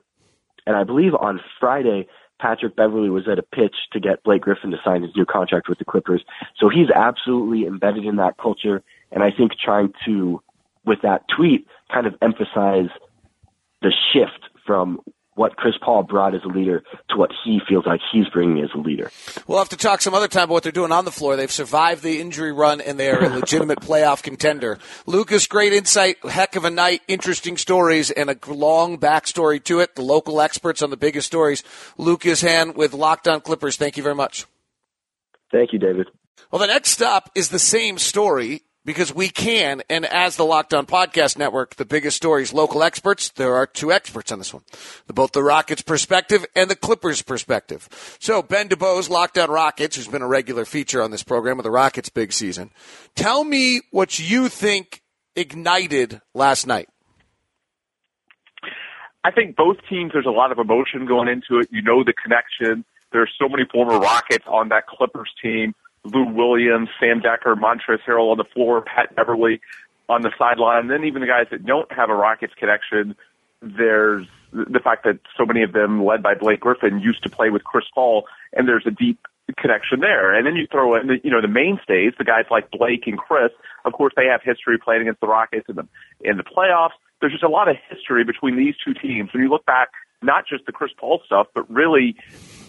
and 0.66 0.76
I 0.76 0.84
believe 0.84 1.14
on 1.16 1.40
Friday, 1.60 2.08
Patrick 2.42 2.76
Beverley 2.76 3.10
was 3.10 3.28
at 3.28 3.38
a 3.38 3.44
pitch 3.44 3.76
to 3.94 4.00
get 4.00 4.24
Blake 4.24 4.42
Griffin 4.42 4.72
to 4.72 4.78
sign 4.84 5.04
his 5.04 5.16
new 5.16 5.26
contract 5.26 5.70
with 5.70 5.78
the 5.78 5.86
Clippers. 5.86 6.24
So 6.58 6.68
he's 6.68 6.90
absolutely 6.90 7.68
embedded 7.68 8.06
in 8.06 8.16
that 8.18 8.38
culture, 8.38 8.82
and 9.12 9.24
I 9.24 9.30
think 9.32 9.52
trying 9.64 9.94
to, 10.06 10.42
with 10.86 11.00
that 11.04 11.24
tweet, 11.36 11.68
kind 11.92 12.08
of 12.08 12.16
emphasize 12.22 12.90
the 13.82 13.94
shift 14.14 14.50
from 14.66 15.00
what 15.36 15.56
Chris 15.56 15.76
Paul 15.82 16.04
brought 16.04 16.36
as 16.36 16.42
a 16.44 16.48
leader 16.48 16.84
to 17.10 17.18
what 17.18 17.32
he 17.44 17.60
feels 17.68 17.86
like 17.86 18.02
he's 18.12 18.28
bringing 18.28 18.64
as 18.64 18.70
a 18.76 18.78
leader. 18.78 19.10
We'll 19.48 19.60
have 19.60 19.70
to 19.70 19.78
talk 19.78 20.02
some 20.02 20.14
other 20.14 20.28
time 20.28 20.44
about 20.44 20.54
what 20.54 20.64
they're 20.64 20.72
doing 20.72 20.92
on 20.92 21.06
the 21.06 21.12
floor. 21.12 21.36
They've 21.36 21.52
survived 21.52 22.04
the 22.04 22.20
injury 22.20 22.52
run 22.52 22.82
and 22.82 23.00
they're 23.00 23.24
a 23.24 23.30
legitimate 23.40 23.80
playoff 23.80 24.22
contender. 24.22 24.78
Lucas, 25.06 25.48
great 25.48 25.74
insight, 25.74 26.18
heck 26.26 26.56
of 26.56 26.66
a 26.66 26.70
night, 26.70 27.02
interesting 27.08 27.58
stories, 27.58 28.12
and 28.12 28.30
a 28.30 28.38
long 28.48 28.98
backstory 28.98 29.64
to 29.64 29.80
it. 29.80 29.96
The 29.96 30.02
local 30.02 30.42
experts 30.42 30.82
on 30.82 30.90
the 30.90 30.98
biggest 30.98 31.28
stories. 31.28 31.64
Lucas 31.98 32.42
Hann 32.42 32.74
with 32.74 32.94
Locked 32.94 33.28
On 33.28 33.40
Clippers. 33.40 33.78
Thank 33.78 33.98
you 33.98 34.04
very 34.04 34.16
much. 34.16 34.46
Thank 35.52 35.74
you, 35.74 35.80
David. 35.80 36.08
Well, 36.52 36.60
the 36.60 36.68
next 36.68 36.92
stop 36.92 37.32
is 37.36 37.50
the 37.50 37.60
same 37.60 37.98
story 37.98 38.64
because 38.86 39.14
we 39.14 39.30
can. 39.30 39.82
And 39.90 40.06
as 40.06 40.36
the 40.36 40.46
Locked 40.46 40.74
On 40.74 40.86
Podcast 40.86 41.38
Network, 41.38 41.76
the 41.76 41.86
biggest 41.86 42.18
stories, 42.18 42.54
local 42.54 42.84
experts, 42.84 43.30
there 43.30 43.56
are 43.56 43.66
two 43.66 43.92
experts 43.92 44.32
on 44.32 44.40
this 44.40 44.54
one. 44.54 44.64
Both 45.08 45.34
the 45.34 45.44
Rockets 45.44 45.82
perspective 45.82 46.46
and 46.56 46.70
the 46.70 46.76
Clippers 46.76 47.22
perspective. 47.22 47.88
So 48.20 48.42
Ben 48.42 48.70
DuBose, 48.70 49.10
Locked 49.10 49.38
On 49.38 49.50
Rockets, 49.50 49.96
who's 49.96 50.08
been 50.08 50.22
a 50.22 50.28
regular 50.28 50.66
feature 50.66 51.02
on 51.02 51.12
this 51.12 51.24
program 51.24 51.58
with 51.58 51.66
the 51.66 51.72
Rockets 51.72 52.10
big 52.10 52.34
season. 52.34 52.72
Tell 53.16 53.44
me 53.44 53.82
what 53.92 54.20
you 54.20 54.50
think 54.50 55.02
ignited 55.36 56.22
last 56.34 56.68
night. 56.68 56.90
I 59.24 59.30
think 59.30 59.56
both 59.56 59.78
teams, 59.88 60.12
there's 60.14 60.26
a 60.26 60.32
lot 60.32 60.52
of 60.52 60.58
emotion 60.58 61.06
going 61.06 61.28
into 61.28 61.60
it. 61.60 61.68
You 61.72 61.84
know 61.84 62.04
the 62.04 62.14
connection. 62.14 62.84
There's 63.12 63.32
so 63.40 63.48
many 63.48 63.64
former 63.72 64.00
Rockets 64.00 64.46
on 64.48 64.70
that 64.70 64.88
Clippers 64.88 65.30
team 65.42 65.76
Lou 66.04 66.26
Williams, 66.26 66.90
Sam 67.00 67.22
Dekker, 67.22 67.56
Montrezl 67.56 68.00
Harrell 68.08 68.32
on 68.32 68.38
the 68.38 68.46
floor, 68.54 68.82
Pat 68.82 69.16
Beverley 69.16 69.62
on 70.10 70.22
the 70.22 70.32
sideline. 70.38 70.82
And 70.82 70.90
then 70.90 71.04
even 71.06 71.22
the 71.22 71.28
guys 71.28 71.48
that 71.52 71.66
don't 71.66 71.92
have 71.92 72.10
a 72.10 72.16
Rockets 72.16 72.54
connection, 72.58 73.16
there's 73.62 74.28
the 74.52 74.80
fact 74.84 75.04
that 75.06 75.20
so 75.38 75.46
many 75.46 75.64
of 75.64 75.72
them, 75.72 76.04
led 76.04 76.22
by 76.22 76.34
Blake 76.34 76.60
Griffin, 76.60 77.00
used 77.00 77.24
to 77.24 77.30
play 77.30 77.50
with 77.50 77.64
Chris 77.64 77.86
Paul, 77.94 78.26
and 78.54 78.68
there's 78.68 78.86
a 78.86 78.92
deep 78.92 79.20
connection 79.58 80.00
there. 80.00 80.34
And 80.34 80.46
then 80.46 80.56
you 80.56 80.68
throw 80.70 80.96
in 80.96 81.08
the, 81.08 81.18
you 81.24 81.32
know, 81.32 81.42
the 81.42 81.48
mainstays, 81.48 82.14
the 82.18 82.24
guys 82.24 82.46
like 82.50 82.72
Blake 82.72 83.04
and 83.06 83.18
Chris. 83.18 83.52
Of 83.86 83.94
course, 83.94 84.14
they 84.16 84.26
have 84.26 84.42
history 84.44 84.78
playing 84.78 85.04
against 85.04 85.22
the 85.22 85.28
Rockets 85.28 85.68
in 85.70 85.76
the 85.76 85.88
in 86.22 86.38
the 86.38 86.44
playoffs. 86.44 86.98
There's 87.20 87.34
just 87.34 87.44
a 87.44 87.50
lot 87.50 87.70
of 87.70 87.76
history 87.90 88.24
between 88.24 88.58
these 88.58 88.76
two 88.84 88.94
teams. 88.94 89.32
When 89.34 89.44
you 89.44 89.50
look 89.50 89.66
back, 89.66 89.90
not 90.22 90.46
just 90.48 90.66
the 90.66 90.72
Chris 90.72 90.92
Paul 90.98 91.22
stuff, 91.26 91.48
but 91.54 91.70
really 91.70 92.16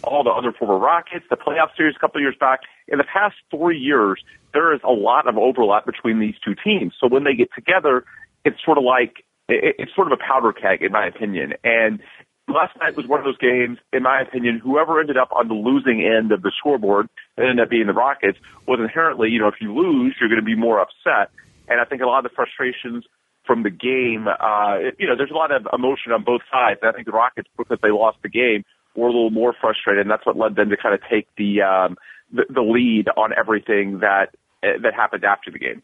all 0.04 0.24
the 0.24 0.30
other 0.30 0.52
former 0.52 0.78
Rockets, 0.78 1.24
the 1.30 1.36
playoff 1.36 1.76
series 1.76 1.94
a 1.96 1.98
couple 1.98 2.18
of 2.18 2.22
years 2.22 2.36
back. 2.38 2.60
In 2.88 2.98
the 2.98 3.04
past 3.04 3.36
three 3.50 3.78
years, 3.78 4.22
there 4.52 4.74
is 4.74 4.80
a 4.84 4.90
lot 4.90 5.28
of 5.28 5.38
overlap 5.38 5.86
between 5.86 6.18
these 6.18 6.34
two 6.44 6.54
teams. 6.54 6.94
So 7.00 7.06
when 7.08 7.24
they 7.24 7.34
get 7.34 7.48
together, 7.54 8.04
it's 8.44 8.62
sort 8.64 8.78
of 8.78 8.84
like 8.84 9.24
it's 9.48 9.94
sort 9.94 10.10
of 10.10 10.18
a 10.18 10.22
powder 10.22 10.52
keg, 10.52 10.82
in 10.82 10.92
my 10.92 11.06
opinion. 11.06 11.54
And 11.62 12.00
last 12.48 12.76
night 12.80 12.96
was 12.96 13.06
one 13.06 13.20
of 13.20 13.24
those 13.24 13.38
games, 13.38 13.78
in 13.92 14.02
my 14.02 14.20
opinion, 14.20 14.58
whoever 14.58 15.00
ended 15.00 15.16
up 15.16 15.30
on 15.32 15.48
the 15.48 15.54
losing 15.54 16.04
end 16.04 16.32
of 16.32 16.42
the 16.42 16.52
scoreboard, 16.56 17.08
ended 17.38 17.60
up 17.60 17.70
being 17.70 17.86
the 17.86 17.92
Rockets, 17.92 18.38
was 18.66 18.80
inherently, 18.80 19.30
you 19.30 19.38
know, 19.38 19.48
if 19.48 19.60
you 19.60 19.74
lose, 19.74 20.16
you're 20.20 20.28
going 20.28 20.40
to 20.40 20.44
be 20.44 20.56
more 20.56 20.80
upset. 20.80 21.30
And 21.68 21.80
I 21.80 21.84
think 21.84 22.02
a 22.02 22.06
lot 22.06 22.24
of 22.24 22.30
the 22.30 22.34
frustrations 22.34 23.04
from 23.46 23.62
the 23.62 23.70
game, 23.70 24.28
uh, 24.28 24.78
you 24.98 25.06
know, 25.06 25.16
there's 25.16 25.30
a 25.30 25.34
lot 25.34 25.50
of 25.50 25.66
emotion 25.72 26.12
on 26.12 26.22
both 26.22 26.42
sides. 26.50 26.80
And 26.82 26.90
I 26.90 26.92
think 26.92 27.06
the 27.06 27.12
Rockets, 27.12 27.48
because 27.56 27.78
they 27.82 27.90
lost 27.90 28.18
the 28.22 28.28
game, 28.28 28.64
were 28.94 29.08
a 29.08 29.12
little 29.12 29.30
more 29.30 29.54
frustrated, 29.60 30.02
and 30.02 30.10
that's 30.10 30.26
what 30.26 30.36
led 30.36 30.56
them 30.56 30.70
to 30.70 30.76
kind 30.76 30.94
of 30.94 31.00
take 31.10 31.28
the 31.36 31.62
um, 31.62 31.96
the, 32.32 32.44
the 32.48 32.62
lead 32.62 33.08
on 33.16 33.32
everything 33.36 34.00
that 34.00 34.34
that 34.62 34.94
happened 34.94 35.24
after 35.24 35.50
the 35.50 35.58
game. 35.58 35.82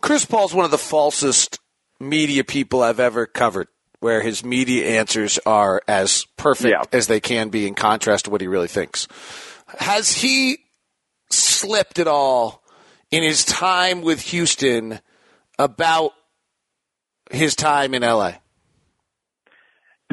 Chris 0.00 0.24
Paul's 0.24 0.54
one 0.54 0.64
of 0.64 0.70
the 0.70 0.76
falsest 0.76 1.58
media 1.98 2.44
people 2.44 2.82
I've 2.82 3.00
ever 3.00 3.26
covered, 3.26 3.68
where 4.00 4.22
his 4.22 4.44
media 4.44 4.98
answers 4.98 5.38
are 5.46 5.82
as 5.88 6.26
perfect 6.36 6.70
yeah. 6.70 6.82
as 6.96 7.06
they 7.06 7.20
can 7.20 7.48
be 7.48 7.66
in 7.66 7.74
contrast 7.74 8.26
to 8.26 8.30
what 8.30 8.40
he 8.40 8.46
really 8.46 8.68
thinks. 8.68 9.08
Has 9.78 10.12
he 10.12 10.58
slipped 11.30 11.98
at 11.98 12.08
all 12.08 12.62
in 13.10 13.22
his 13.22 13.44
time 13.44 14.02
with 14.02 14.20
Houston 14.20 15.00
about 15.58 16.12
his 17.30 17.54
time 17.54 17.94
in 17.94 18.02
LA? 18.02 18.32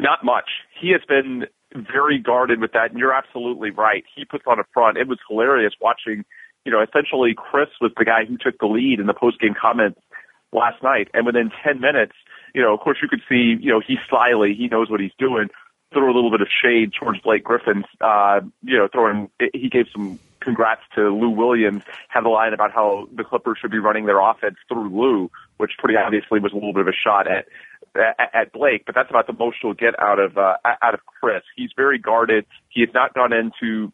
Not 0.00 0.24
much. 0.24 0.48
He 0.80 0.92
has 0.92 1.02
been 1.08 1.46
very 1.74 2.18
guarded 2.18 2.60
with 2.60 2.72
that, 2.72 2.90
and 2.90 2.98
you're 2.98 3.12
absolutely 3.12 3.70
right. 3.70 4.04
He 4.14 4.24
puts 4.24 4.44
on 4.46 4.58
a 4.58 4.64
front. 4.72 4.96
It 4.96 5.08
was 5.08 5.18
hilarious 5.28 5.74
watching, 5.80 6.24
you 6.64 6.72
know, 6.72 6.82
essentially 6.82 7.34
Chris 7.36 7.68
was 7.80 7.92
the 7.96 8.04
guy 8.04 8.24
who 8.24 8.36
took 8.38 8.58
the 8.58 8.66
lead 8.66 9.00
in 9.00 9.06
the 9.06 9.14
post 9.14 9.40
game 9.40 9.54
comments 9.60 10.00
last 10.52 10.82
night, 10.82 11.08
and 11.12 11.26
within 11.26 11.50
10 11.64 11.80
minutes, 11.80 12.14
you 12.54 12.62
know, 12.62 12.72
of 12.72 12.80
course 12.80 12.98
you 13.02 13.08
could 13.08 13.22
see, 13.28 13.56
you 13.60 13.70
know, 13.70 13.80
he's 13.86 13.98
slyly, 14.08 14.54
he 14.54 14.68
knows 14.68 14.88
what 14.88 15.00
he's 15.00 15.12
doing, 15.18 15.48
throw 15.92 16.06
a 16.06 16.14
little 16.14 16.30
bit 16.30 16.40
of 16.40 16.48
shade 16.48 16.92
towards 16.98 17.20
Blake 17.20 17.44
Griffin, 17.44 17.84
uh, 18.00 18.40
you 18.62 18.78
know, 18.78 18.88
throwing, 18.90 19.30
he 19.52 19.68
gave 19.68 19.86
some 19.92 20.18
congrats 20.40 20.82
to 20.94 21.08
Lou 21.08 21.30
Williams, 21.30 21.82
had 22.08 22.24
a 22.24 22.28
line 22.28 22.52
about 22.52 22.72
how 22.72 23.08
the 23.14 23.24
Clippers 23.24 23.58
should 23.60 23.70
be 23.70 23.78
running 23.78 24.06
their 24.06 24.20
offense 24.20 24.56
through 24.68 24.88
Lou, 24.88 25.30
which 25.56 25.72
pretty 25.78 25.96
obviously 25.96 26.40
was 26.40 26.52
a 26.52 26.56
little 26.56 26.72
bit 26.72 26.82
of 26.82 26.88
a 26.88 26.92
shot 26.92 27.26
at 27.26 27.46
at 28.34 28.52
Blake, 28.52 28.84
but 28.86 28.94
that's 28.94 29.10
about 29.10 29.26
the 29.26 29.32
most 29.32 29.56
you'll 29.62 29.74
get 29.74 29.98
out 29.98 30.18
of 30.18 30.36
uh, 30.36 30.56
out 30.64 30.94
of 30.94 31.00
Chris. 31.06 31.42
He's 31.56 31.70
very 31.76 31.98
guarded. 31.98 32.46
He 32.68 32.80
has 32.82 32.90
not 32.94 33.14
gone 33.14 33.32
into 33.32 33.92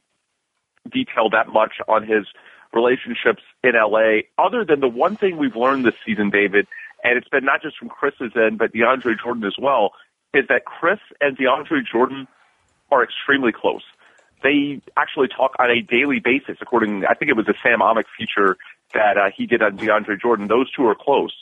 detail 0.92 1.30
that 1.30 1.48
much 1.48 1.74
on 1.88 2.02
his 2.02 2.26
relationships 2.74 3.42
in 3.62 3.72
LA, 3.74 4.26
other 4.36 4.64
than 4.64 4.80
the 4.80 4.88
one 4.88 5.16
thing 5.16 5.36
we've 5.36 5.56
learned 5.56 5.86
this 5.86 5.94
season, 6.04 6.30
David, 6.30 6.66
and 7.02 7.16
it's 7.16 7.28
been 7.28 7.44
not 7.44 7.62
just 7.62 7.78
from 7.78 7.88
Chris's 7.88 8.32
end, 8.36 8.58
but 8.58 8.72
DeAndre 8.72 9.14
Jordan 9.22 9.44
as 9.44 9.54
well, 9.58 9.92
is 10.34 10.44
that 10.48 10.64
Chris 10.64 10.98
and 11.20 11.36
DeAndre 11.38 11.86
Jordan 11.90 12.26
are 12.90 13.02
extremely 13.02 13.52
close. 13.52 13.82
They 14.44 14.82
actually 14.96 15.28
talk 15.28 15.56
on 15.58 15.70
a 15.70 15.80
daily 15.80 16.20
basis, 16.20 16.58
according, 16.60 17.04
I 17.06 17.14
think 17.14 17.30
it 17.30 17.36
was 17.36 17.48
a 17.48 17.54
Sam 17.62 17.80
Amick 17.80 18.04
feature 18.16 18.58
that 18.92 19.16
uh, 19.16 19.30
he 19.34 19.46
did 19.46 19.62
on 19.62 19.76
DeAndre 19.76 20.20
Jordan. 20.20 20.46
Those 20.46 20.70
two 20.70 20.86
are 20.86 20.94
close. 20.94 21.32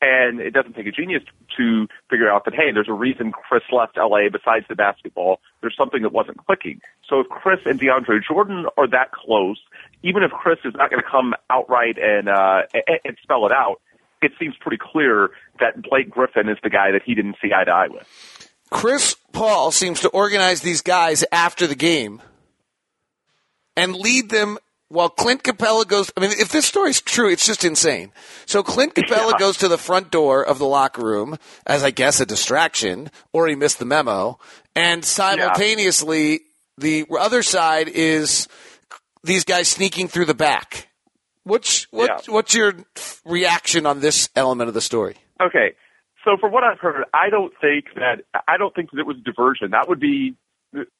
And 0.00 0.40
it 0.40 0.52
doesn't 0.52 0.74
take 0.74 0.86
a 0.86 0.92
genius 0.92 1.22
to 1.56 1.86
figure 2.08 2.30
out 2.30 2.44
that, 2.44 2.54
hey, 2.54 2.72
there's 2.72 2.88
a 2.88 2.94
reason 2.94 3.32
Chris 3.32 3.62
left 3.70 3.96
LA 3.96 4.28
besides 4.32 4.64
the 4.68 4.74
basketball. 4.74 5.40
There's 5.60 5.76
something 5.76 6.02
that 6.02 6.12
wasn't 6.12 6.38
clicking. 6.44 6.80
So 7.08 7.20
if 7.20 7.28
Chris 7.28 7.60
and 7.66 7.78
DeAndre 7.80 8.20
Jordan 8.26 8.66
are 8.76 8.88
that 8.88 9.12
close, 9.12 9.60
even 10.02 10.22
if 10.22 10.30
Chris 10.30 10.58
is 10.64 10.74
not 10.74 10.90
going 10.90 11.02
to 11.02 11.08
come 11.08 11.34
outright 11.50 11.98
and, 11.98 12.28
uh, 12.28 12.62
and 13.04 13.16
spell 13.22 13.44
it 13.46 13.52
out, 13.52 13.80
it 14.22 14.32
seems 14.38 14.54
pretty 14.60 14.78
clear 14.80 15.30
that 15.58 15.82
Blake 15.82 16.10
Griffin 16.10 16.48
is 16.48 16.58
the 16.62 16.70
guy 16.70 16.92
that 16.92 17.02
he 17.04 17.14
didn't 17.14 17.36
see 17.42 17.50
eye 17.52 17.64
to 17.64 17.70
eye 17.72 17.88
with. 17.88 18.48
Chris 18.70 19.16
Paul 19.32 19.70
seems 19.70 20.00
to 20.00 20.08
organize 20.08 20.62
these 20.62 20.80
guys 20.80 21.24
after 21.30 21.66
the 21.66 21.74
game 21.74 22.22
and 23.76 23.94
lead 23.94 24.30
them 24.30 24.58
while 24.92 25.08
Clint 25.08 25.42
Capela 25.42 25.88
goes, 25.88 26.12
I 26.16 26.20
mean, 26.20 26.32
if 26.32 26.50
this 26.50 26.66
story's 26.66 27.00
true, 27.00 27.30
it's 27.30 27.46
just 27.46 27.64
insane. 27.64 28.12
So 28.44 28.62
Clint 28.62 28.94
Capela 28.94 29.32
yeah. 29.32 29.38
goes 29.38 29.56
to 29.58 29.68
the 29.68 29.78
front 29.78 30.10
door 30.10 30.44
of 30.44 30.58
the 30.58 30.66
locker 30.66 31.02
room 31.02 31.38
as, 31.66 31.82
I 31.82 31.90
guess, 31.90 32.20
a 32.20 32.26
distraction, 32.26 33.10
or 33.32 33.48
he 33.48 33.54
missed 33.54 33.78
the 33.78 33.86
memo. 33.86 34.38
And 34.76 35.02
simultaneously, 35.02 36.32
yeah. 36.32 36.38
the 36.76 37.06
other 37.18 37.42
side 37.42 37.88
is 37.88 38.48
these 39.24 39.44
guys 39.44 39.68
sneaking 39.68 40.08
through 40.08 40.26
the 40.26 40.34
back. 40.34 40.88
What's, 41.44 41.84
what, 41.90 42.26
yeah. 42.26 42.34
what's 42.34 42.54
your 42.54 42.74
reaction 43.24 43.86
on 43.86 44.00
this 44.00 44.28
element 44.36 44.68
of 44.68 44.74
the 44.74 44.82
story? 44.82 45.16
Okay. 45.40 45.74
So 46.24 46.36
from 46.38 46.52
what 46.52 46.64
I've 46.64 46.78
heard, 46.78 47.04
I 47.14 47.30
don't 47.30 47.52
think 47.62 47.86
that, 47.94 48.24
I 48.46 48.58
don't 48.58 48.74
think 48.74 48.90
that 48.90 49.00
it 49.00 49.06
was 49.06 49.16
diversion. 49.24 49.70
That 49.70 49.88
would 49.88 50.00
be 50.00 50.34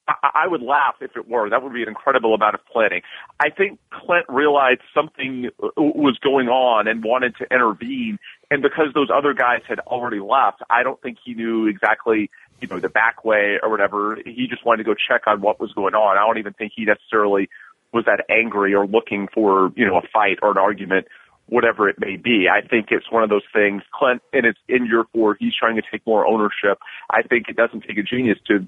I 0.07 0.47
would 0.47 0.63
laugh 0.63 0.97
if 1.01 1.17
it 1.17 1.29
were. 1.29 1.49
That 1.49 1.63
would 1.63 1.73
be 1.73 1.83
an 1.83 1.89
incredible 1.89 2.35
amount 2.35 2.55
of 2.55 2.61
planning. 2.67 3.03
I 3.41 3.51
think 3.51 3.79
Clint 3.91 4.27
realized 4.29 4.83
something 4.95 5.49
uh, 5.63 5.69
was 5.77 6.19
going 6.23 6.49
on 6.49 6.89
and 6.89 7.03
wanted 7.03 7.37
to 7.37 7.47
intervene. 7.51 8.19
And 8.51 8.63
because 8.63 8.89
those 8.95 9.09
other 9.13 9.33
guys 9.33 9.63
had 9.67 9.79
already 9.81 10.21
left, 10.21 10.63
I 10.69 10.83
don't 10.83 11.01
think 11.01 11.19
he 11.25 11.35
knew 11.35 11.67
exactly, 11.67 12.31
you 12.61 12.69
know, 12.69 12.81
the 12.81 12.91
back 12.91 13.25
way 13.25 13.59
or 13.63 13.71
whatever. 13.71 14.19
He 14.25 14.47
just 14.49 14.65
wanted 14.65 14.85
to 14.85 14.91
go 14.91 14.95
check 14.95 15.23
on 15.27 15.41
what 15.41 15.59
was 15.59 15.73
going 15.73 15.95
on. 15.95 16.19
I 16.19 16.27
don't 16.27 16.39
even 16.39 16.53
think 16.53 16.73
he 16.77 16.85
necessarily 16.85 17.49
was 17.93 18.05
that 18.05 18.25
angry 18.31 18.75
or 18.75 18.87
looking 18.87 19.29
for, 19.33 19.73
you 19.77 19.87
know, 19.87 19.97
a 19.97 20.03
fight 20.13 20.39
or 20.43 20.51
an 20.51 20.59
argument 20.59 21.07
whatever 21.47 21.89
it 21.89 21.97
may 21.99 22.17
be. 22.17 22.47
I 22.49 22.67
think 22.67 22.87
it's 22.91 23.11
one 23.11 23.23
of 23.23 23.29
those 23.29 23.43
things. 23.53 23.83
Clint, 23.93 24.23
and 24.33 24.47
it's 24.47 24.59
in 24.69 24.87
your 24.87 25.05
four, 25.13 25.37
he's 25.39 25.53
trying 25.55 25.77
to 25.77 25.83
take 25.91 26.07
more 26.07 26.27
ownership. 26.27 26.79
I 27.11 27.23
think 27.23 27.49
it 27.49 27.57
doesn't 27.57 27.83
take 27.83 27.99
a 27.99 28.03
genius 28.03 28.39
to 28.47 28.67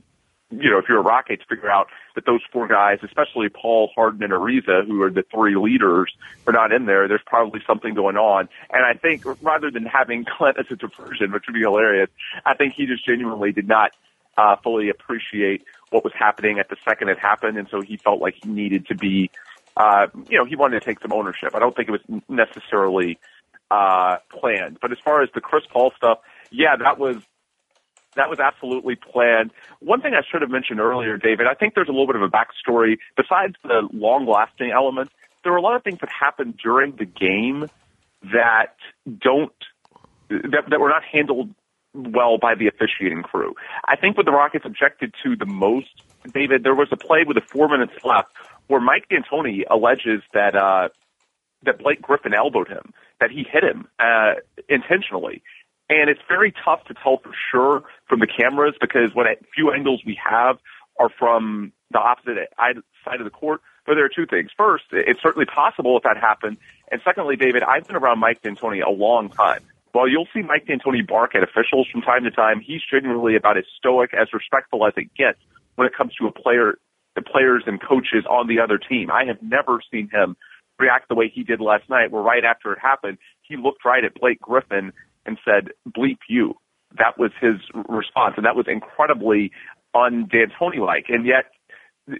you 0.50 0.70
know, 0.70 0.78
if 0.78 0.84
you're 0.88 0.98
a 0.98 1.02
Rocket, 1.02 1.40
to 1.40 1.46
figure 1.46 1.70
out 1.70 1.88
that 2.14 2.26
those 2.26 2.40
four 2.52 2.68
guys, 2.68 2.98
especially 3.02 3.48
Paul, 3.48 3.90
Harden, 3.94 4.22
and 4.22 4.32
Ariza, 4.32 4.86
who 4.86 5.02
are 5.02 5.10
the 5.10 5.24
three 5.32 5.56
leaders, 5.56 6.12
are 6.46 6.52
not 6.52 6.72
in 6.72 6.86
there. 6.86 7.08
There's 7.08 7.22
probably 7.26 7.60
something 7.66 7.94
going 7.94 8.16
on. 8.16 8.48
And 8.70 8.84
I 8.84 8.94
think 8.98 9.24
rather 9.42 9.70
than 9.70 9.84
having 9.84 10.24
Clint 10.38 10.58
as 10.58 10.66
a 10.70 10.76
diversion, 10.76 11.32
which 11.32 11.44
would 11.46 11.54
be 11.54 11.60
hilarious, 11.60 12.10
I 12.44 12.54
think 12.54 12.74
he 12.74 12.86
just 12.86 13.04
genuinely 13.06 13.52
did 13.52 13.66
not 13.66 13.92
uh, 14.36 14.56
fully 14.62 14.88
appreciate 14.88 15.62
what 15.90 16.04
was 16.04 16.12
happening 16.18 16.58
at 16.58 16.68
the 16.68 16.76
second 16.84 17.08
it 17.08 17.18
happened, 17.18 17.56
and 17.56 17.68
so 17.70 17.80
he 17.80 17.96
felt 17.96 18.20
like 18.20 18.34
he 18.42 18.48
needed 18.48 18.86
to 18.88 18.94
be, 18.94 19.30
uh, 19.76 20.06
you 20.28 20.38
know, 20.38 20.44
he 20.44 20.56
wanted 20.56 20.80
to 20.80 20.84
take 20.84 21.00
some 21.00 21.12
ownership. 21.12 21.54
I 21.54 21.58
don't 21.58 21.74
think 21.74 21.88
it 21.88 21.92
was 21.92 22.20
necessarily 22.28 23.18
uh, 23.70 24.16
planned. 24.30 24.78
But 24.80 24.92
as 24.92 24.98
far 25.04 25.22
as 25.22 25.28
the 25.34 25.40
Chris 25.40 25.64
Paul 25.72 25.92
stuff, 25.96 26.18
yeah, 26.50 26.76
that 26.76 26.98
was 26.98 27.16
That 28.16 28.30
was 28.30 28.38
absolutely 28.38 28.96
planned. 28.96 29.50
One 29.80 30.00
thing 30.00 30.14
I 30.14 30.22
should 30.30 30.42
have 30.42 30.50
mentioned 30.50 30.80
earlier, 30.80 31.16
David, 31.16 31.46
I 31.46 31.54
think 31.54 31.74
there's 31.74 31.88
a 31.88 31.92
little 31.92 32.06
bit 32.06 32.16
of 32.16 32.22
a 32.22 32.28
backstory. 32.28 32.98
Besides 33.16 33.54
the 33.62 33.88
long 33.92 34.26
lasting 34.26 34.70
element, 34.70 35.10
there 35.42 35.52
were 35.52 35.58
a 35.58 35.62
lot 35.62 35.76
of 35.76 35.82
things 35.82 35.98
that 36.00 36.10
happened 36.10 36.58
during 36.62 36.96
the 36.96 37.04
game 37.04 37.68
that 38.32 38.76
don't, 39.06 39.52
that, 40.30 40.64
that 40.70 40.80
were 40.80 40.88
not 40.88 41.04
handled 41.04 41.50
well 41.92 42.38
by 42.38 42.54
the 42.54 42.66
officiating 42.66 43.22
crew. 43.22 43.54
I 43.86 43.96
think 43.96 44.16
what 44.16 44.26
the 44.26 44.32
Rockets 44.32 44.64
objected 44.64 45.14
to 45.22 45.36
the 45.36 45.46
most, 45.46 46.02
David, 46.32 46.64
there 46.64 46.74
was 46.74 46.88
a 46.90 46.96
play 46.96 47.24
with 47.26 47.36
a 47.36 47.42
four 47.42 47.68
minutes 47.68 47.92
left 48.04 48.32
where 48.66 48.80
Mike 48.80 49.08
D'Antoni 49.08 49.62
alleges 49.70 50.22
that, 50.32 50.56
uh, 50.56 50.88
that 51.62 51.78
Blake 51.78 52.02
Griffin 52.02 52.34
elbowed 52.34 52.68
him, 52.68 52.92
that 53.20 53.30
he 53.30 53.44
hit 53.48 53.62
him, 53.62 53.86
uh, 53.98 54.34
intentionally. 54.68 55.42
And 55.88 56.08
it's 56.08 56.20
very 56.28 56.52
tough 56.64 56.84
to 56.84 56.94
tell 56.94 57.18
for 57.18 57.32
sure 57.50 57.82
from 58.08 58.20
the 58.20 58.26
cameras 58.26 58.74
because 58.80 59.14
what 59.14 59.26
a 59.26 59.36
few 59.54 59.70
angles 59.70 60.02
we 60.06 60.18
have 60.24 60.58
are 60.98 61.10
from 61.18 61.72
the 61.90 61.98
opposite 61.98 62.48
side 62.56 63.20
of 63.20 63.24
the 63.24 63.30
court. 63.30 63.60
But 63.86 63.96
there 63.96 64.04
are 64.04 64.10
two 64.14 64.26
things. 64.26 64.50
First, 64.56 64.84
it's 64.92 65.20
certainly 65.22 65.44
possible 65.44 65.96
if 65.98 66.04
that 66.04 66.16
happened. 66.16 66.56
And 66.90 67.02
secondly, 67.04 67.36
David, 67.36 67.62
I've 67.62 67.86
been 67.86 67.96
around 67.96 68.18
Mike 68.18 68.40
D'Antoni 68.40 68.82
a 68.82 68.90
long 68.90 69.28
time. 69.28 69.60
While 69.92 70.08
you'll 70.08 70.28
see 70.32 70.42
Mike 70.42 70.66
D'Antoni 70.66 71.06
bark 71.06 71.34
at 71.34 71.42
officials 71.42 71.86
from 71.92 72.00
time 72.00 72.24
to 72.24 72.30
time, 72.30 72.60
he's 72.60 72.80
genuinely 72.90 73.36
about 73.36 73.58
as 73.58 73.64
stoic, 73.78 74.14
as 74.14 74.32
respectful 74.32 74.86
as 74.86 74.94
it 74.96 75.14
gets 75.14 75.38
when 75.76 75.86
it 75.86 75.94
comes 75.94 76.14
to 76.14 76.26
a 76.26 76.32
player, 76.32 76.78
the 77.14 77.22
players 77.22 77.64
and 77.66 77.80
coaches 77.80 78.24
on 78.28 78.48
the 78.48 78.58
other 78.58 78.78
team. 78.78 79.10
I 79.10 79.26
have 79.26 79.42
never 79.42 79.80
seen 79.92 80.08
him 80.10 80.36
react 80.78 81.08
the 81.08 81.14
way 81.14 81.30
he 81.32 81.44
did 81.44 81.60
last 81.60 81.88
night, 81.88 82.10
where 82.10 82.22
right 82.22 82.44
after 82.44 82.72
it 82.72 82.78
happened, 82.80 83.18
he 83.42 83.56
looked 83.56 83.84
right 83.84 84.04
at 84.04 84.14
Blake 84.14 84.40
Griffin 84.40 84.92
and 85.26 85.38
said, 85.44 85.70
bleep 85.88 86.18
you. 86.28 86.54
That 86.96 87.18
was 87.18 87.32
his 87.40 87.56
response. 87.88 88.34
And 88.36 88.46
that 88.46 88.56
was 88.56 88.66
incredibly 88.68 89.50
un 89.94 90.28
D'Antoni 90.30 90.78
like. 90.78 91.06
And 91.08 91.26
yet, 91.26 91.46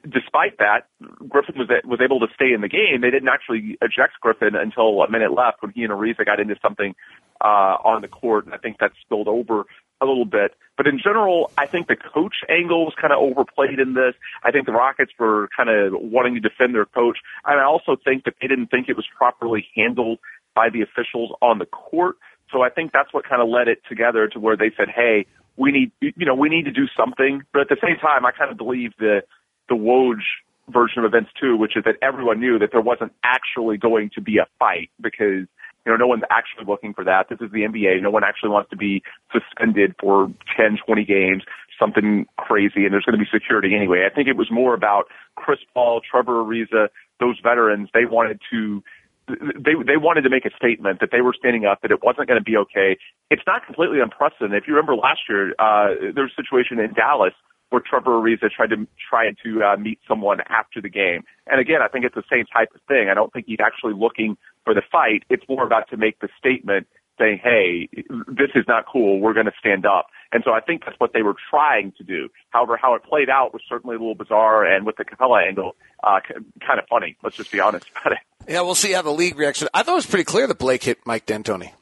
despite 0.09 0.59
that, 0.59 0.87
Griffin 1.29 1.57
was 1.59 1.69
was 1.85 2.01
able 2.03 2.21
to 2.21 2.27
stay 2.35 2.53
in 2.55 2.61
the 2.61 2.69
game. 2.69 3.03
They 3.03 3.11
didn't 3.11 3.29
actually 3.29 3.77
eject 3.83 4.15
Griffin 4.21 4.55
until 4.55 5.03
a 5.03 5.11
minute 5.11 5.33
left 5.33 5.63
when 5.63 5.73
he 5.73 5.85
and 5.85 5.93
Ariza 5.93 6.25
got 6.25 6.41
into 6.41 6.57
something 6.63 6.95
uh, 7.41 7.77
on 7.85 8.03
the 8.03 8.09
court, 8.09 8.47
and 8.47 8.55
I 8.55 8.59
think 8.59 8.79
that 8.79 8.93
spilled 9.03 9.29
over 9.29 9.65
a 10.01 10.07
little 10.07 10.25
bit. 10.25 10.53
But 10.77 10.87
in 10.87 10.99
general, 10.99 11.51
I 11.59 11.67
think 11.67 11.87
the 11.87 11.97
coach 11.97 12.37
angle 12.49 12.85
was 12.85 12.95
kind 13.01 13.13
of 13.13 13.21
overplayed 13.21 13.79
in 13.79 13.95
this. 13.95 14.15
I 14.43 14.51
think 14.51 14.67
the 14.67 14.73
Rockets 14.73 15.13
were 15.19 15.49
kind 15.57 15.69
of 15.69 15.93
wanting 16.01 16.35
to 16.35 16.41
defend 16.41 16.75
their 16.75 16.87
coach, 16.87 17.19
and 17.45 17.61
I 17.61 17.65
also 17.65 17.97
think 18.03 18.25
that 18.25 18.35
they 18.41 18.49
didn't 18.49 18.69
think 18.69 18.89
it 18.89 18.97
was 18.97 19.07
properly 19.17 19.67
handled 19.77 20.19
by 20.55 20.71
the 20.71 20.83
officials 20.83 21.33
on 21.43 21.59
the 21.59 21.67
court. 21.67 22.17
So 22.53 22.63
I 22.63 22.71
think 22.71 22.93
that's 22.93 23.13
what 23.13 23.29
kind 23.29 23.43
of 23.43 23.49
led 23.49 23.69
it 23.69 23.79
together 23.89 24.29
to 24.29 24.39
where 24.39 24.57
they 24.57 24.71
said, 24.77 24.89
"Hey, 24.89 25.27
we 25.57 25.73
need, 25.73 25.93
you 26.01 26.27
know, 26.27 26.35
we 26.35 26.49
need 26.49 26.65
to 26.65 26.73
do 26.73 26.87
something." 26.97 27.43
But 27.53 27.63
at 27.63 27.69
the 27.69 27.79
same 27.83 27.97
time, 27.97 28.25
I 28.25 28.33
kind 28.33 28.51
of 28.51 28.57
believe 28.57 28.93
the 28.99 29.23
the 29.69 29.75
Woj 29.75 30.21
version 30.69 31.05
of 31.05 31.05
events 31.05 31.31
too, 31.41 31.57
which 31.57 31.77
is 31.77 31.85
that 31.85 31.97
everyone 32.03 32.41
knew 32.41 32.59
that 32.59 32.71
there 32.73 32.81
wasn't 32.81 33.13
actually 33.23 33.77
going 33.77 34.11
to 34.15 34.21
be 34.21 34.39
a 34.39 34.47
fight 34.59 34.91
because 35.01 35.47
you 35.85 35.93
know 35.93 35.97
no 35.97 36.07
one's 36.07 36.23
actually 36.31 36.65
looking 36.67 36.95
for 36.95 37.05
that. 37.05 37.29
This 37.29 37.41
is 37.41 37.51
the 37.53 37.63
NBA. 37.63 38.03
No 38.03 38.11
one 38.11 38.25
actually 38.25 38.51
wants 38.51 38.71
to 38.71 38.77
be 38.77 39.03
suspended 39.33 39.95
for 40.01 40.31
10, 40.57 40.79
20 40.85 41.05
games, 41.05 41.43
something 41.79 42.27
crazy, 42.39 42.85
and 42.85 42.93
there's 42.93 43.05
going 43.05 43.19
to 43.19 43.25
be 43.25 43.31
security 43.31 43.75
anyway. 43.75 44.07
I 44.11 44.15
think 44.15 44.29
it 44.29 44.37
was 44.37 44.51
more 44.51 44.75
about 44.75 45.05
Chris 45.37 45.59
Paul, 45.75 46.01
Trevor 46.01 46.45
Ariza, 46.45 46.89
those 47.21 47.39
veterans. 47.43 47.91
They 47.93 48.07
wanted 48.07 48.41
to 48.51 48.83
they 49.29 49.75
they 49.87 49.97
wanted 49.97 50.23
to 50.23 50.31
make 50.31 50.45
a 50.45 50.55
statement 50.57 51.01
that 51.01 51.11
they 51.11 51.21
were 51.21 51.35
standing 51.39 51.65
up, 51.65 51.81
that 51.83 51.91
it 51.91 52.03
wasn't 52.03 52.29
going 52.29 52.39
to 52.39 52.45
be 52.45 52.57
okay. 52.57 52.97
It's 53.31 53.43
not 53.47 53.65
completely 53.65 54.01
unprecedented. 54.01 54.63
If 54.63 54.69
you 54.69 54.75
remember 54.75 54.97
last 54.97 55.21
year, 55.29 55.55
uh, 55.59 56.13
there 56.15 56.25
was 56.25 56.33
a 56.37 56.43
situation 56.43 56.79
in 56.79 56.93
Dallas 56.93 57.33
where 57.71 57.83
Trevor 57.85 58.13
Ariza 58.13 58.51
tried 58.51 58.71
to 58.71 58.87
try 59.09 59.31
to 59.43 59.63
uh, 59.63 59.77
meet 59.77 59.99
someone 60.07 60.39
after 60.49 60.81
the 60.81 60.91
game. 60.91 61.25
And 61.47 61.61
again, 61.61 61.81
I 61.83 61.89
think 61.89 62.05
it's 62.05 62.15
the 62.15 62.23
same 62.31 62.45
type 62.47 62.69
of 62.75 62.81
thing. 62.87 63.09
I 63.11 63.15
don't 63.15 63.33
think 63.33 63.47
he's 63.47 63.59
actually 63.61 63.95
looking 63.95 64.37
for 64.65 64.75
the 64.75 64.83
fight. 64.93 65.25
It's 65.31 65.45
more 65.49 65.65
about 65.65 65.89
to 65.91 65.97
make 65.97 66.21
the 66.21 66.29
statement 66.39 66.87
saying, 67.19 67.41
"Hey, 67.43 67.89
this 68.29 68.51
is 68.55 68.65
not 68.69 68.85
cool. 68.91 69.21
We're 69.21 69.35
going 69.35 69.47
to 69.47 69.59
stand 69.59 69.87
up." 69.87 70.07
And 70.33 70.43
so 70.45 70.53
I 70.53 70.61
think 70.61 70.85
that's 70.85 70.99
what 70.99 71.13
they 71.15 71.23
were 71.23 71.37
trying 71.51 71.93
to 71.99 72.05
do. 72.05 72.29
However, 72.51 72.77
how 72.77 72.95
it 72.95 73.05
played 73.05 73.31
out 73.31 73.53
was 73.53 73.63
certainly 73.69 73.97
a 73.97 73.99
little 73.99 74.17
bizarre, 74.17 74.65
and 74.65 74.85
with 74.85 74.97
the 74.97 75.05
Capela 75.05 75.47
angle, 75.47 75.77
uh, 76.03 76.21
kind 76.61 76.79
of 76.79 76.87
funny. 76.89 77.17
Let's 77.23 77.37
just 77.37 77.53
be 77.53 77.61
honest 77.61 77.87
about 77.91 78.13
it. 78.13 78.19
Yeah, 78.49 78.61
we'll 78.63 78.75
see 78.75 78.93
how 78.93 79.03
the 79.03 79.11
league 79.11 79.39
reacts. 79.39 79.65
I 79.73 79.83
thought 79.83 79.93
it 79.93 79.97
was 79.97 80.07
pretty 80.07 80.25
clear 80.25 80.47
that 80.47 80.59
Blake 80.59 80.83
hit 80.83 80.99
Mike 81.07 81.27
D'Antoni. 81.27 81.73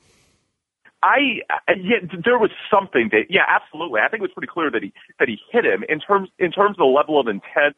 I 1.03 1.43
yeah, 1.69 1.97
there 2.25 2.39
was 2.39 2.51
something 2.71 3.09
that 3.11 3.27
yeah, 3.29 3.43
absolutely. 3.49 4.01
I 4.01 4.09
think 4.09 4.21
it 4.21 4.23
was 4.23 4.31
pretty 4.33 4.51
clear 4.53 4.71
that 4.71 4.83
he 4.83 4.93
that 5.19 5.29
he 5.29 5.39
hit 5.51 5.65
him 5.65 5.85
in 5.89 5.99
terms 5.99 6.29
in 6.39 6.53
terms 6.53 6.75
of 6.75 6.79
the 6.79 6.85
level 6.85 7.19
of 7.19 7.27
intent. 7.27 7.75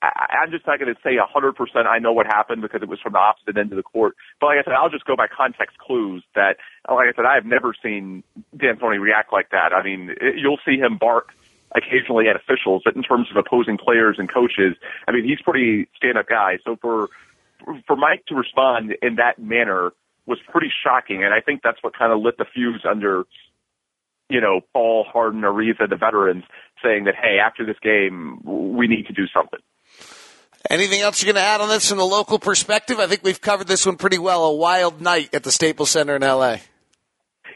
I, 0.00 0.40
I'm 0.42 0.50
just 0.50 0.66
not 0.66 0.78
going 0.78 0.92
to 0.94 1.00
say 1.02 1.16
a 1.16 1.26
hundred 1.26 1.52
percent 1.52 1.86
I 1.86 1.98
know 1.98 2.14
what 2.14 2.26
happened 2.26 2.62
because 2.62 2.80
it 2.80 2.88
was 2.88 2.98
from 3.00 3.12
the 3.12 3.18
opposite 3.18 3.58
end 3.58 3.72
of 3.72 3.76
the 3.76 3.82
court. 3.82 4.14
But 4.40 4.46
like 4.46 4.58
I 4.60 4.64
said, 4.64 4.72
I'll 4.72 4.88
just 4.88 5.04
go 5.04 5.16
by 5.16 5.26
context 5.28 5.76
clues. 5.76 6.24
That 6.34 6.56
like 6.88 7.08
I 7.08 7.12
said, 7.14 7.26
I 7.26 7.34
have 7.34 7.44
never 7.44 7.74
seen 7.82 8.22
D'Antoni 8.56 9.00
react 9.00 9.34
like 9.34 9.50
that. 9.50 9.74
I 9.74 9.82
mean, 9.82 10.14
it, 10.18 10.36
you'll 10.38 10.60
see 10.64 10.78
him 10.78 10.96
bark 10.96 11.34
occasionally 11.74 12.28
at 12.28 12.36
officials, 12.36 12.82
but 12.84 12.96
in 12.96 13.02
terms 13.02 13.28
of 13.30 13.36
opposing 13.36 13.76
players 13.76 14.16
and 14.18 14.32
coaches, 14.32 14.76
I 15.06 15.12
mean, 15.12 15.24
he's 15.24 15.42
pretty 15.42 15.88
stand-up 15.96 16.26
guy. 16.26 16.58
So 16.64 16.76
for 16.80 17.10
for 17.86 17.96
Mike 17.96 18.24
to 18.28 18.34
respond 18.34 18.94
in 19.02 19.16
that 19.16 19.38
manner 19.38 19.92
was 20.26 20.38
pretty 20.50 20.70
shocking, 20.84 21.24
and 21.24 21.32
I 21.32 21.40
think 21.40 21.60
that's 21.62 21.82
what 21.82 21.96
kind 21.96 22.12
of 22.12 22.20
lit 22.20 22.36
the 22.38 22.46
fuse 22.52 22.84
under, 22.88 23.24
you 24.28 24.40
know, 24.40 24.60
Paul 24.72 25.04
Harden, 25.10 25.42
Ariza, 25.42 25.88
the 25.88 25.96
veterans, 25.96 26.44
saying 26.82 27.04
that 27.04 27.14
hey, 27.14 27.38
after 27.38 27.64
this 27.64 27.76
game, 27.82 28.40
we 28.44 28.88
need 28.88 29.06
to 29.06 29.12
do 29.12 29.26
something. 29.32 29.60
Anything 30.68 31.00
else 31.00 31.22
you're 31.22 31.32
going 31.32 31.42
to 31.42 31.48
add 31.48 31.60
on 31.60 31.68
this 31.68 31.88
from 31.88 31.98
the 31.98 32.04
local 32.04 32.40
perspective? 32.40 32.98
I 32.98 33.06
think 33.06 33.22
we've 33.22 33.40
covered 33.40 33.68
this 33.68 33.86
one 33.86 33.96
pretty 33.96 34.18
well. 34.18 34.44
A 34.46 34.54
wild 34.54 35.00
night 35.00 35.32
at 35.32 35.44
the 35.44 35.52
Staples 35.52 35.90
Center 35.90 36.16
in 36.16 36.22
LA. 36.22 36.56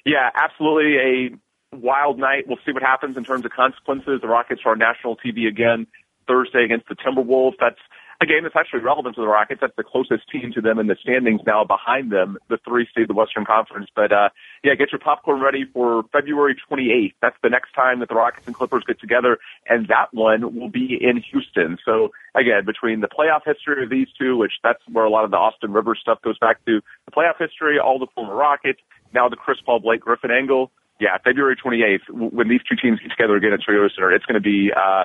Yeah, 0.05 0.31
absolutely 0.33 0.97
a 0.97 1.77
wild 1.77 2.19
night. 2.19 2.45
We'll 2.47 2.59
see 2.65 2.73
what 2.73 2.83
happens 2.83 3.17
in 3.17 3.25
terms 3.25 3.45
of 3.45 3.51
consequences. 3.51 4.21
The 4.23 4.29
Rockets 4.29 4.63
are 4.65 4.73
on 4.73 4.79
national 4.79 5.17
TV 5.17 5.49
again 5.49 5.89
Thursday 6.29 6.65
against 6.65 6.89
the 6.89 6.95
Timberwolves. 6.95 7.55
That's 7.59 7.81
a 8.21 8.27
game 8.27 8.43
that's 8.43 8.57
actually 8.57 8.81
relevant 8.81 9.15
to 9.15 9.23
the 9.23 9.27
Rockets. 9.27 9.61
That's 9.63 9.77
the 9.77 9.83
closest 9.83 10.29
team 10.31 10.53
to 10.55 10.61
them 10.61 10.79
in 10.79 10.87
the 10.87 10.97
standings 11.01 11.41
now 11.47 11.65
behind 11.65 12.13
them, 12.13 12.37
the 12.49 12.59
three 12.69 12.87
seed 12.95 13.09
the 13.09 13.15
Western 13.15 13.47
Conference. 13.47 13.89
But 13.95 14.13
uh 14.13 14.29
yeah, 14.63 14.75
get 14.75 14.93
your 14.93 14.99
popcorn 14.99 15.41
ready 15.41 15.65
for 15.73 16.05
February 16.13 16.55
28th. 16.71 17.15
That's 17.23 17.37
the 17.43 17.49
next 17.49 17.73
time 17.73 18.01
that 18.01 18.11
the 18.11 18.15
Rockets 18.15 18.47
and 18.47 18.55
Clippers 18.55 18.85
get 18.87 19.01
together, 19.01 19.39
and 19.67 19.89
that 19.89 20.13
one 20.13 20.55
will 20.55 20.69
be 20.69 20.99
in 21.01 21.23
Houston. 21.33 21.79
So 21.85 22.11
again, 22.35 22.67
between 22.67 23.01
the 23.01 23.09
playoff 23.09 23.41
history 23.47 23.83
of 23.83 23.89
these 23.91 24.09
two, 24.19 24.37
which 24.37 24.53
that's 24.63 24.83
where 24.93 25.05
a 25.05 25.11
lot 25.11 25.25
of 25.25 25.31
the 25.31 25.39
Austin 25.39 25.73
Rivers 25.73 25.99
stuff 26.03 26.21
goes 26.23 26.39
back 26.39 26.63
to, 26.67 26.81
the 27.07 27.11
playoff 27.11 27.39
history, 27.39 27.79
all 27.79 27.99
the 27.99 28.07
former 28.15 28.35
Rockets, 28.35 28.81
now 29.15 29.29
the 29.31 29.37
Chris 29.37 29.59
Paul 29.65 29.81
Blake 29.81 30.01
Griffin 30.01 30.31
angle. 30.31 30.71
Yeah, 31.01 31.17
February 31.25 31.57
28th, 31.57 32.31
when 32.31 32.51
these 32.51 32.61
two 32.69 32.77
teams 32.77 33.01
get 33.01 33.09
together 33.09 33.35
again 33.35 33.55
at 33.55 33.61
Toyota 33.61 33.89
Center, 33.95 34.13
it's 34.13 34.27
going 34.27 34.35
to 34.35 34.45
be 34.45 34.71
uh, 34.77 35.05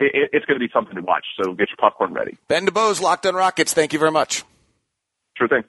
it, 0.00 0.30
it's 0.32 0.46
going 0.46 0.58
to 0.58 0.66
be 0.66 0.72
something 0.72 0.94
to 0.96 1.02
watch. 1.02 1.24
So 1.40 1.52
get 1.52 1.68
your 1.68 1.76
popcorn 1.78 2.12
ready. 2.12 2.36
Ben 2.48 2.66
DuBose, 2.66 3.00
Locked 3.00 3.26
on 3.26 3.34
Rockets. 3.34 3.72
Thank 3.72 3.92
you 3.92 3.98
very 3.98 4.12
much. 4.12 4.44
Sure 5.36 5.48
thing. 5.48 5.64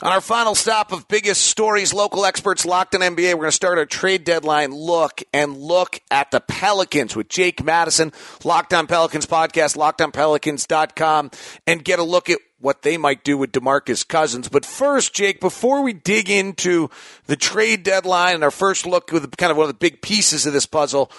On 0.00 0.10
our 0.10 0.20
final 0.20 0.56
stop 0.56 0.90
of 0.90 1.06
biggest 1.06 1.42
stories, 1.42 1.94
local 1.94 2.24
experts 2.24 2.66
locked 2.66 2.94
in 2.94 3.02
NBA, 3.02 3.34
we're 3.34 3.42
going 3.42 3.48
to 3.48 3.52
start 3.52 3.78
our 3.78 3.86
trade 3.86 4.24
deadline 4.24 4.72
look 4.72 5.22
and 5.32 5.56
look 5.56 6.00
at 6.10 6.32
the 6.32 6.40
Pelicans 6.40 7.14
with 7.14 7.28
Jake 7.28 7.62
Madison, 7.62 8.10
Locked 8.42 8.74
on 8.74 8.88
Pelicans 8.88 9.26
podcast, 9.26 9.76
lockedonpelicans.com, 9.76 11.30
and 11.68 11.84
get 11.84 12.00
a 12.00 12.02
look 12.02 12.28
at 12.28 12.40
what 12.58 12.82
they 12.82 12.96
might 12.96 13.22
do 13.22 13.38
with 13.38 13.52
DeMarcus 13.52 14.06
Cousins. 14.06 14.48
But 14.48 14.64
first, 14.64 15.14
Jake, 15.14 15.38
before 15.38 15.82
we 15.82 15.92
dig 15.92 16.28
into 16.28 16.90
the 17.26 17.36
trade 17.36 17.84
deadline 17.84 18.34
and 18.34 18.44
our 18.44 18.50
first 18.50 18.86
look 18.86 19.12
with 19.12 19.36
kind 19.36 19.52
of 19.52 19.56
one 19.56 19.68
of 19.68 19.72
the 19.72 19.78
big 19.78 20.02
pieces 20.02 20.46
of 20.46 20.52
this 20.52 20.66
puzzle, 20.66 21.12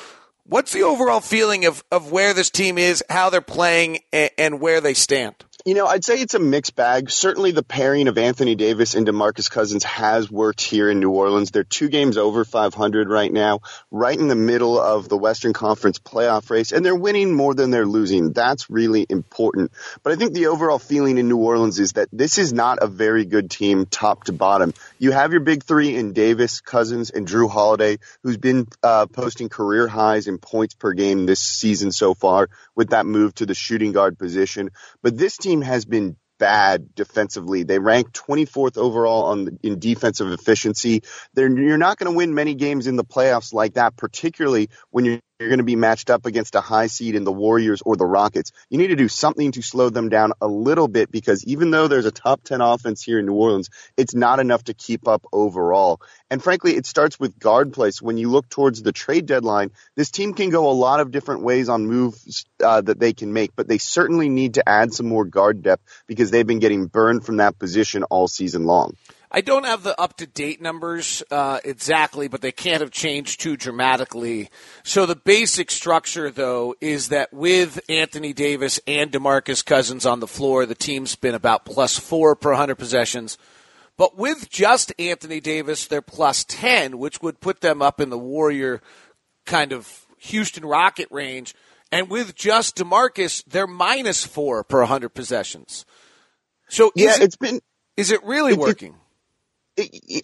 What's 0.46 0.74
the 0.74 0.84
overall 0.84 1.22
feeling 1.22 1.64
of, 1.66 1.86
of 1.90 2.12
where 2.12 2.34
this 2.34 2.50
team 2.50 2.78
is, 2.78 3.02
how 3.10 3.30
they're 3.30 3.40
playing, 3.40 4.00
and, 4.12 4.30
and 4.38 4.60
where 4.60 4.82
they 4.82 4.94
stand? 4.94 5.36
You 5.66 5.76
know, 5.76 5.88
I'd 5.88 6.04
say 6.04 6.20
it's 6.20 6.34
a 6.34 6.40
mixed 6.40 6.76
bag. 6.76 7.10
Certainly 7.10 7.52
the 7.52 7.64
pairing 7.64 8.10
of 8.10 8.18
Anthony 8.18 8.54
Davis 8.54 8.96
and 8.96 9.08
DeMarcus 9.08 9.50
Cousins 9.50 9.86
has 9.86 10.30
worked 10.30 10.60
here 10.60 10.90
in 10.90 11.00
New 11.00 11.12
Orleans. 11.12 11.52
They're 11.52 11.64
two 11.64 11.88
games 11.88 12.18
over 12.18 12.44
500 12.44 13.08
right 13.08 13.32
now, 13.32 13.62
right 13.90 14.20
in 14.20 14.28
the 14.28 14.36
middle 14.36 14.78
of 14.78 15.08
the 15.08 15.16
Western 15.18 15.54
Conference 15.54 16.00
playoff 16.00 16.50
race, 16.50 16.74
and 16.74 16.86
they're 16.86 16.94
winning 16.94 17.34
more 17.34 17.54
than 17.54 17.72
they're 17.72 17.86
losing. 17.86 18.34
That's 18.34 18.70
really 18.70 19.06
important. 19.10 19.72
But 20.04 20.12
I 20.12 20.18
think 20.18 20.34
the 20.34 20.48
overall 20.48 20.80
feeling 20.80 21.18
in 21.18 21.30
New 21.30 21.38
Orleans 21.38 21.80
is 21.80 21.94
that 21.94 22.10
this 22.12 22.38
is 22.38 22.52
not 22.52 22.80
a 22.82 22.88
very 22.88 23.24
good 23.24 23.50
team 23.50 23.86
top 23.86 24.26
to 24.26 24.34
bottom. 24.34 24.74
You 25.04 25.12
have 25.12 25.34
your 25.34 25.42
big 25.42 25.66
three 25.66 25.98
in 25.98 26.14
Davis, 26.14 26.62
Cousins, 26.62 27.10
and 27.10 27.28
Jrue 27.28 27.50
Holiday, 27.50 27.98
who's 28.24 28.38
been 28.38 28.68
uh, 28.82 29.06
posting 29.08 29.50
career 29.50 29.86
highs 29.86 30.30
in 30.30 30.38
points 30.38 30.76
per 30.76 30.94
game 30.94 31.26
this 31.26 31.42
season 31.42 31.92
so 31.92 32.14
far 32.14 32.48
with 32.74 32.92
that 32.92 33.06
move 33.06 33.36
to 33.36 33.46
the 33.46 33.54
shooting 33.54 33.92
guard 33.92 34.18
position. 34.18 34.70
But 35.02 35.18
this 35.18 35.36
team 35.36 35.62
has 35.62 35.84
been 35.84 36.16
bad 36.40 36.96
defensively. 36.96 37.64
They 37.64 37.80
rank 37.80 38.14
24th 38.14 38.78
overall 38.78 39.26
on 39.26 39.44
the, 39.44 39.58
in 39.62 39.80
defensive 39.80 40.32
efficiency. 40.32 41.04
They're, 41.34 41.50
you're 41.50 41.78
not 41.78 41.98
going 41.98 42.10
to 42.10 42.18
win 42.18 42.34
many 42.34 42.56
games 42.56 42.88
in 42.88 42.96
the 42.96 43.04
playoffs 43.04 43.54
like 43.54 43.74
that, 43.74 43.98
particularly 43.98 44.70
when 44.90 45.04
you're 45.04 45.20
you're 45.40 45.50
going 45.50 45.60
to 45.60 45.64
be 45.64 45.76
matched 45.76 46.10
up 46.10 46.26
against 46.26 46.56
a 46.56 46.62
high 46.62 46.88
seed 46.88 47.16
in 47.16 47.24
the 47.24 47.32
Warriors 47.32 47.82
or 47.84 47.96
the 47.96 48.06
Rockets. 48.06 48.52
You 48.70 48.78
need 48.78 48.88
to 48.88 48.96
do 48.96 49.08
something 49.08 49.52
to 49.54 49.62
slow 49.62 49.90
them 49.90 50.10
down 50.10 50.34
a 50.40 50.48
little 50.48 50.88
bit 50.88 51.12
because 51.12 51.44
even 51.46 51.72
though 51.72 51.88
there's 51.88 52.06
a 52.06 52.12
top 52.12 52.44
10 52.44 52.62
offense 52.62 53.02
here 53.02 53.20
in 53.20 53.26
New 53.26 53.34
Orleans, 53.34 53.70
it's 53.98 54.14
not 54.14 54.40
enough 54.40 54.66
to 54.66 54.74
keep 54.74 55.08
up 55.08 55.26
overall. 55.34 56.02
And 56.30 56.42
frankly, 56.42 56.76
it 56.76 56.86
starts 56.86 57.20
with 57.20 57.40
guard 57.40 57.74
place. 57.74 58.02
When 58.02 58.18
you 58.18 58.30
look 58.30 58.48
towards 58.48 58.84
the 58.84 58.92
trade 58.92 59.26
deadline, 59.26 59.72
this 59.96 60.12
team 60.12 60.34
can 60.34 60.50
go 60.50 60.70
a 60.70 60.72
lot 60.72 61.00
of 61.00 61.12
different 61.12 61.42
ways 61.42 61.68
on 61.68 61.88
moves 61.88 62.46
uh, 62.64 62.82
that 62.82 63.00
they 63.00 63.14
can 63.14 63.34
make, 63.34 63.56
but 63.56 63.68
they 63.68 63.80
certainly 63.80 64.30
need 64.30 64.56
to 64.56 64.70
add 64.70 64.94
some 64.94 65.08
more 65.08 65.26
guard 65.26 65.64
depth 65.64 65.84
because 66.08 66.30
they've 66.30 66.48
been 66.48 66.60
getting 66.60 66.86
burned 66.86 67.26
from 67.26 67.38
that 67.38 67.58
position 67.58 68.04
all 68.04 68.28
season 68.28 68.66
long. 68.66 68.96
I 69.36 69.42
don't 69.42 69.66
have 69.66 69.82
the 69.82 70.00
up 70.00 70.18
to 70.18 70.28
date 70.28 70.62
numbers 70.62 71.24
uh, 71.32 71.60
exactly, 71.66 72.28
but 72.28 72.42
they 72.42 72.52
can't 72.52 72.82
have 72.82 72.92
changed 72.92 73.42
too 73.42 73.58
dramatically. 73.58 74.52
So 74.84 75.08
the 75.08 75.16
basic 75.16 75.72
structure, 75.72 76.30
though, 76.30 76.76
is 76.80 77.10
that 77.10 77.34
with 77.34 77.80
Anthony 77.90 78.32
Davis 78.34 78.80
and 78.86 79.12
DeMarcus 79.12 79.66
Cousins 79.66 80.06
on 80.06 80.20
the 80.20 80.28
floor, 80.28 80.68
the 80.68 80.76
team's 80.76 81.16
been 81.16 81.34
about 81.34 81.66
plus 81.66 81.98
four 81.98 82.36
per 82.36 82.52
100 82.52 82.76
possessions. 82.76 83.40
But 83.98 84.18
with 84.18 84.52
just 84.52 84.94
Anthony 85.00 85.40
Davis, 85.40 85.88
they're 85.88 86.04
plus 86.04 86.44
10, 86.44 87.00
which 87.00 87.20
would 87.24 87.40
put 87.40 87.62
them 87.62 87.82
up 87.82 88.00
in 88.00 88.12
the 88.12 88.20
Warrior 88.20 88.82
kind 89.48 89.74
of 89.74 90.06
Houston 90.20 90.64
Rocket 90.64 91.08
range. 91.10 91.56
And 91.92 92.08
with 92.08 92.36
just 92.36 92.76
DeMarcus, 92.76 93.44
they're 93.46 93.66
minus 93.66 94.24
four 94.26 94.64
per 94.64 94.80
100 94.82 95.10
possessions. 95.10 95.86
So 96.70 96.92
yeah, 96.96 97.16
it, 97.16 97.22
it's 97.24 97.36
been. 97.36 97.62
Is 97.98 98.12
it 98.12 98.24
really 98.24 98.54
it, 98.54 98.60
working? 98.60 98.96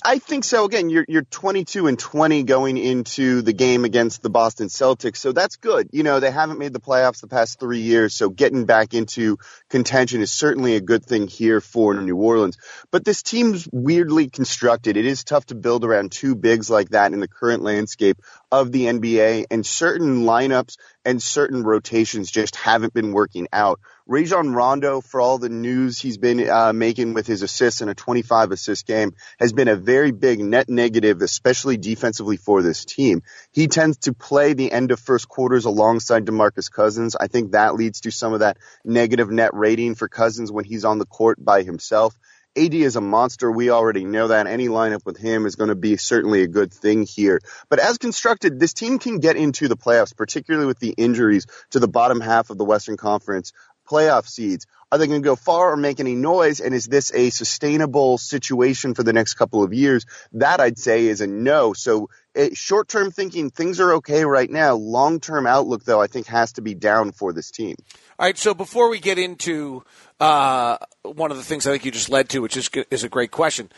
I 0.04 0.20
think 0.20 0.44
so. 0.44 0.66
Again, 0.66 0.92
you're 0.92 1.06
you're 1.08 1.24
22 1.24 1.88
and 1.88 1.98
20 1.98 2.44
going 2.44 2.78
into 2.78 3.42
the 3.42 3.54
game 3.54 3.84
against 3.84 4.22
the 4.22 4.30
Boston 4.30 4.68
Celtics, 4.68 5.18
so 5.18 5.32
that's 5.32 5.56
good. 5.56 5.90
You 5.92 6.04
know, 6.04 6.20
they 6.20 6.30
haven't 6.30 6.60
made 6.60 6.72
the 6.72 6.80
playoffs 6.80 7.22
the 7.22 7.28
past 7.28 7.60
three 7.60 7.80
years, 7.80 8.14
so 8.14 8.30
getting 8.30 8.66
back 8.66 8.94
into 8.94 9.40
contention 9.68 10.22
is 10.22 10.30
certainly 10.30 10.76
a 10.76 10.82
good 10.82 11.04
thing 11.04 11.28
here 11.28 11.62
for 11.62 11.96
New 11.96 12.16
Orleans. 12.16 12.60
But 12.92 13.04
this 13.04 13.24
team's 13.24 13.68
weirdly 13.72 14.30
constructed. 14.30 14.98
It 14.98 15.08
is 15.08 15.24
tough 15.24 15.48
to 15.48 15.56
build 15.56 15.84
around 15.84 16.12
two 16.12 16.36
bigs 16.36 16.70
like 16.70 16.90
that 16.90 17.12
in 17.14 17.20
the 17.20 17.28
current 17.28 17.64
landscape 17.64 18.20
of 18.52 18.72
the 18.72 18.86
NBA, 18.86 19.46
and 19.52 19.66
certain 19.66 20.24
lineups 20.24 20.78
and 21.06 21.22
certain 21.22 21.64
rotations 21.64 22.32
just 22.32 22.56
haven't 22.56 22.94
been 22.94 23.14
working 23.14 23.48
out. 23.54 23.80
Rajon 24.08 24.54
Rondo, 24.54 25.02
for 25.02 25.22
all 25.22 25.38
the 25.38 25.50
news 25.50 26.00
he's 26.00 26.18
been 26.18 26.50
uh, 26.50 26.74
making 26.74 27.14
with 27.14 27.28
his 27.28 27.44
assists 27.44 27.82
in 27.82 27.90
a 27.90 27.94
25 27.94 28.52
assist 28.52 28.88
game, 28.88 29.14
has 29.40 29.54
been 29.54 29.68
a 29.68 29.76
very 29.76 30.12
big 30.12 30.40
net 30.40 30.68
negative, 30.68 31.22
especially 31.22 31.78
defensively 31.78 32.38
for 32.38 32.64
this 32.64 32.86
team. 32.86 33.22
He 33.52 33.68
tends 33.68 33.98
to 34.00 34.14
play 34.14 34.54
the 34.54 34.72
end 34.72 34.92
of 34.92 35.00
first 35.00 35.30
quarters 35.30 35.66
alongside 35.66 36.26
DeMarcus 36.26 36.72
Cousins. 36.72 37.16
I 37.16 37.28
think 37.28 37.52
that 37.52 37.76
leads 37.76 38.02
to 38.02 38.12
some 38.12 38.34
of 38.34 38.40
that 38.40 38.58
negative 38.84 39.30
net 39.30 39.54
rating 39.54 39.94
for 39.94 40.08
Cousins 40.08 40.52
when 40.52 40.66
he's 40.66 40.86
on 40.86 40.98
the 40.98 41.06
court 41.06 41.44
by 41.44 41.62
himself. 41.62 42.18
AD 42.60 42.74
is 42.74 42.98
a 42.98 43.02
monster. 43.02 43.50
We 43.50 43.70
already 43.70 44.04
know 44.04 44.28
that. 44.28 44.46
Any 44.46 44.68
lineup 44.68 45.06
with 45.06 45.18
him 45.18 45.46
is 45.46 45.56
going 45.56 45.70
to 45.70 45.76
be 45.76 45.96
certainly 45.96 46.44
a 46.44 46.48
good 46.48 46.74
thing 46.74 47.04
here. 47.04 47.40
But 47.70 47.80
as 47.80 47.98
constructed, 47.98 48.60
this 48.60 48.74
team 48.74 49.00
can 49.00 49.20
get 49.20 49.38
into 49.38 49.70
the 49.70 49.78
playoffs, 49.78 50.16
particularly 50.16 50.66
with 50.66 50.80
the 50.80 50.90
injuries 50.90 51.46
to 51.72 51.80
the 51.80 51.88
bottom 51.88 52.20
half 52.20 52.50
of 52.50 52.58
the 52.58 52.66
Western 52.66 52.98
Conference 52.98 53.54
playoff 53.90 54.28
seeds? 54.28 54.68
Are 54.92 54.98
they 54.98 55.08
going 55.08 55.22
to 55.22 55.26
go 55.26 55.36
far 55.36 55.72
or 55.72 55.78
make 55.78 56.00
any 56.00 56.16
noise? 56.16 56.60
And 56.60 56.74
is 56.74 56.86
this 56.86 57.14
a 57.14 57.30
sustainable 57.30 58.18
situation 58.18 58.96
for 58.96 59.04
the 59.04 59.14
next 59.14 59.36
couple 59.36 59.64
of 59.64 59.72
years? 59.72 60.06
That 60.34 60.60
I'd 60.60 60.80
say 60.80 61.06
is 61.06 61.22
a 61.22 61.28
no. 61.28 61.74
So 61.74 62.10
eh, 62.36 62.50
short 62.54 62.88
term 62.88 63.12
thinking, 63.12 63.52
things 63.52 63.80
are 63.80 63.94
okay 63.96 64.26
right 64.26 64.50
now. 64.50 64.76
Long 64.76 65.20
term 65.20 65.46
outlook, 65.46 65.84
though, 65.84 66.02
I 66.02 66.08
think 66.08 66.26
has 66.28 66.54
to 66.54 66.62
be 66.62 66.74
down 66.74 67.12
for 67.12 67.34
this 67.34 67.52
team. 67.52 67.76
All 68.18 68.26
right. 68.26 68.38
So 68.38 68.56
before 68.56 68.90
we 68.90 69.00
get 69.00 69.20
into 69.20 69.84
uh, 70.20 70.78
one 71.04 71.30
of 71.30 71.38
the 71.38 71.44
things 71.44 71.68
I 71.68 71.72
think 71.72 71.86
you 71.86 71.92
just 71.92 72.10
led 72.10 72.30
to, 72.30 72.40
which 72.40 72.58
is 72.58 72.70
is 72.90 73.04
a 73.04 73.10
great 73.10 73.32
question. 73.32 73.70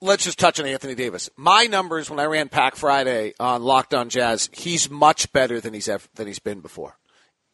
Let's 0.00 0.24
just 0.24 0.38
touch 0.38 0.60
on 0.60 0.66
Anthony 0.66 0.94
Davis. 0.94 1.28
My 1.36 1.64
numbers 1.64 2.08
when 2.08 2.20
I 2.20 2.24
ran 2.24 2.48
Pack 2.48 2.76
Friday 2.76 3.32
on 3.40 3.62
Locked 3.62 3.94
On 3.94 4.08
Jazz, 4.08 4.48
he's 4.52 4.88
much 4.88 5.32
better 5.32 5.60
than 5.60 5.74
he's 5.74 5.88
ever, 5.88 6.06
than 6.14 6.26
he's 6.26 6.38
been 6.38 6.60
before. 6.60 6.96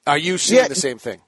Are 0.07 0.19
you 0.19 0.37
seeing 0.37 0.63
yeah, 0.63 0.69
the 0.69 0.75
same 0.75 0.99
thing? 0.99 1.21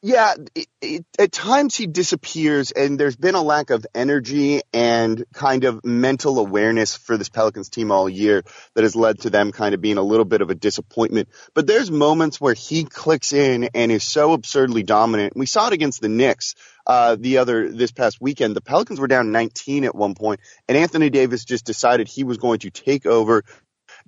Yeah, 0.00 0.34
it, 0.54 0.66
it, 0.80 1.06
at 1.18 1.32
times 1.32 1.74
he 1.74 1.88
disappears, 1.88 2.70
and 2.70 3.00
there's 3.00 3.16
been 3.16 3.34
a 3.34 3.42
lack 3.42 3.70
of 3.70 3.84
energy 3.96 4.60
and 4.72 5.24
kind 5.34 5.64
of 5.64 5.84
mental 5.84 6.38
awareness 6.38 6.96
for 6.96 7.16
this 7.16 7.28
Pelicans 7.28 7.68
team 7.68 7.90
all 7.90 8.08
year 8.08 8.44
that 8.74 8.84
has 8.84 8.94
led 8.94 9.18
to 9.20 9.30
them 9.30 9.50
kind 9.50 9.74
of 9.74 9.80
being 9.80 9.96
a 9.96 10.02
little 10.02 10.24
bit 10.24 10.40
of 10.40 10.50
a 10.50 10.54
disappointment. 10.54 11.30
But 11.52 11.66
there's 11.66 11.90
moments 11.90 12.40
where 12.40 12.54
he 12.54 12.84
clicks 12.84 13.32
in 13.32 13.70
and 13.74 13.90
is 13.90 14.04
so 14.04 14.34
absurdly 14.34 14.84
dominant. 14.84 15.32
We 15.34 15.46
saw 15.46 15.66
it 15.66 15.72
against 15.72 16.00
the 16.00 16.08
Knicks 16.08 16.54
uh, 16.86 17.16
the 17.18 17.38
other 17.38 17.68
this 17.68 17.90
past 17.90 18.20
weekend. 18.20 18.54
The 18.54 18.60
Pelicans 18.60 19.00
were 19.00 19.08
down 19.08 19.32
19 19.32 19.84
at 19.84 19.96
one 19.96 20.14
point, 20.14 20.38
and 20.68 20.78
Anthony 20.78 21.10
Davis 21.10 21.44
just 21.44 21.66
decided 21.66 22.06
he 22.06 22.22
was 22.22 22.38
going 22.38 22.60
to 22.60 22.70
take 22.70 23.04
over, 23.04 23.42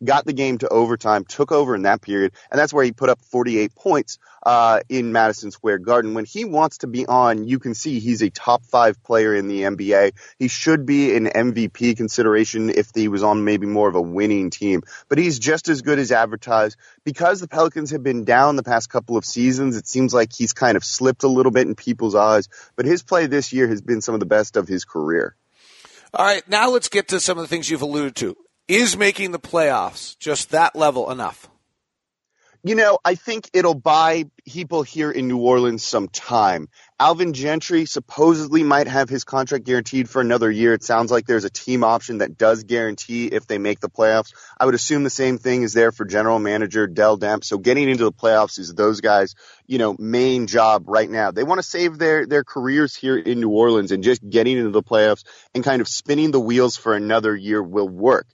got 0.02 0.24
the 0.24 0.32
game 0.32 0.58
to 0.58 0.68
overtime, 0.68 1.24
took 1.24 1.52
over 1.52 1.74
in 1.74 1.82
that 1.82 2.00
period, 2.00 2.32
and 2.50 2.58
that's 2.58 2.72
where 2.72 2.84
he 2.84 2.92
put 2.92 3.08
up 3.08 3.20
48 3.22 3.74
points 3.74 4.18
uh, 4.42 4.80
in 4.88 5.12
Madison 5.12 5.50
Square 5.50 5.78
Garden. 5.78 6.14
When 6.14 6.24
he 6.24 6.44
wants 6.44 6.78
to 6.78 6.86
be 6.86 7.06
on, 7.06 7.46
you 7.46 7.58
can 7.58 7.74
see 7.74 7.98
he's 7.98 8.22
a 8.22 8.30
top 8.30 8.64
five 8.64 9.02
player 9.02 9.34
in 9.34 9.48
the 9.48 9.62
NBA. 9.62 10.12
He 10.38 10.48
should 10.48 10.86
be 10.86 11.14
an 11.14 11.26
MVP 11.26 11.96
consideration 11.96 12.70
if 12.70 12.90
he 12.94 13.08
was 13.08 13.22
on 13.22 13.44
maybe 13.44 13.66
more 13.66 13.88
of 13.88 13.94
a 13.94 14.00
winning 14.00 14.50
team, 14.50 14.82
but 15.08 15.18
he's 15.18 15.38
just 15.38 15.68
as 15.68 15.82
good 15.82 15.98
as 15.98 16.12
advertised. 16.12 16.76
Because 17.04 17.40
the 17.40 17.48
Pelicans 17.48 17.90
have 17.90 18.02
been 18.02 18.24
down 18.24 18.56
the 18.56 18.62
past 18.62 18.88
couple 18.88 19.16
of 19.16 19.24
seasons, 19.24 19.76
it 19.76 19.86
seems 19.86 20.14
like 20.14 20.32
he's 20.32 20.52
kind 20.52 20.76
of 20.76 20.84
slipped 20.84 21.22
a 21.22 21.28
little 21.28 21.52
bit 21.52 21.66
in 21.66 21.74
people's 21.74 22.14
eyes, 22.14 22.48
but 22.76 22.86
his 22.86 23.02
play 23.02 23.26
this 23.26 23.52
year 23.52 23.68
has 23.68 23.80
been 23.80 24.00
some 24.00 24.14
of 24.14 24.20
the 24.20 24.26
best 24.26 24.56
of 24.56 24.68
his 24.68 24.84
career. 24.84 25.34
All 26.12 26.26
right, 26.26 26.46
now 26.48 26.70
let's 26.70 26.88
get 26.88 27.08
to 27.08 27.20
some 27.20 27.38
of 27.38 27.44
the 27.44 27.48
things 27.48 27.70
you've 27.70 27.82
alluded 27.82 28.16
to. 28.16 28.36
Is 28.70 28.96
making 28.96 29.32
the 29.32 29.40
playoffs 29.40 30.16
just 30.20 30.52
that 30.52 30.76
level 30.76 31.10
enough? 31.10 31.48
You 32.62 32.76
know, 32.76 33.00
I 33.04 33.16
think 33.16 33.50
it'll 33.52 33.74
buy 33.74 34.26
people 34.46 34.84
here 34.84 35.10
in 35.10 35.26
New 35.26 35.38
Orleans 35.38 35.82
some 35.82 36.06
time. 36.06 36.68
Alvin 37.00 37.32
Gentry 37.32 37.86
supposedly 37.86 38.62
might 38.62 38.86
have 38.86 39.08
his 39.08 39.24
contract 39.24 39.64
guaranteed 39.64 40.10
for 40.10 40.20
another 40.20 40.50
year. 40.50 40.74
It 40.74 40.84
sounds 40.84 41.10
like 41.10 41.26
there's 41.26 41.46
a 41.46 41.50
team 41.50 41.82
option 41.82 42.18
that 42.18 42.36
does 42.36 42.62
guarantee 42.62 43.26
if 43.26 43.46
they 43.46 43.56
make 43.56 43.80
the 43.80 43.88
playoffs. 43.88 44.34
I 44.60 44.66
would 44.66 44.74
assume 44.74 45.02
the 45.02 45.10
same 45.10 45.38
thing 45.38 45.62
is 45.62 45.72
there 45.72 45.90
for 45.90 46.04
general 46.04 46.38
manager 46.38 46.86
Dell 46.86 47.18
Demp. 47.18 47.42
So 47.42 47.56
getting 47.56 47.88
into 47.88 48.04
the 48.04 48.12
playoffs 48.12 48.58
is 48.58 48.74
those 48.74 49.00
guys, 49.00 49.34
you 49.66 49.78
know, 49.78 49.96
main 49.98 50.46
job 50.46 50.84
right 50.86 51.08
now. 51.10 51.30
They 51.30 51.42
want 51.42 51.58
to 51.58 51.66
save 51.66 51.98
their, 51.98 52.26
their 52.26 52.44
careers 52.44 52.94
here 52.94 53.16
in 53.16 53.40
New 53.40 53.50
Orleans 53.50 53.90
and 53.90 54.04
just 54.04 54.28
getting 54.28 54.58
into 54.58 54.70
the 54.70 54.82
playoffs 54.82 55.24
and 55.54 55.64
kind 55.64 55.80
of 55.80 55.88
spinning 55.88 56.30
the 56.30 56.38
wheels 56.38 56.76
for 56.76 56.94
another 56.94 57.34
year 57.34 57.62
will 57.62 57.88
work. 57.88 58.26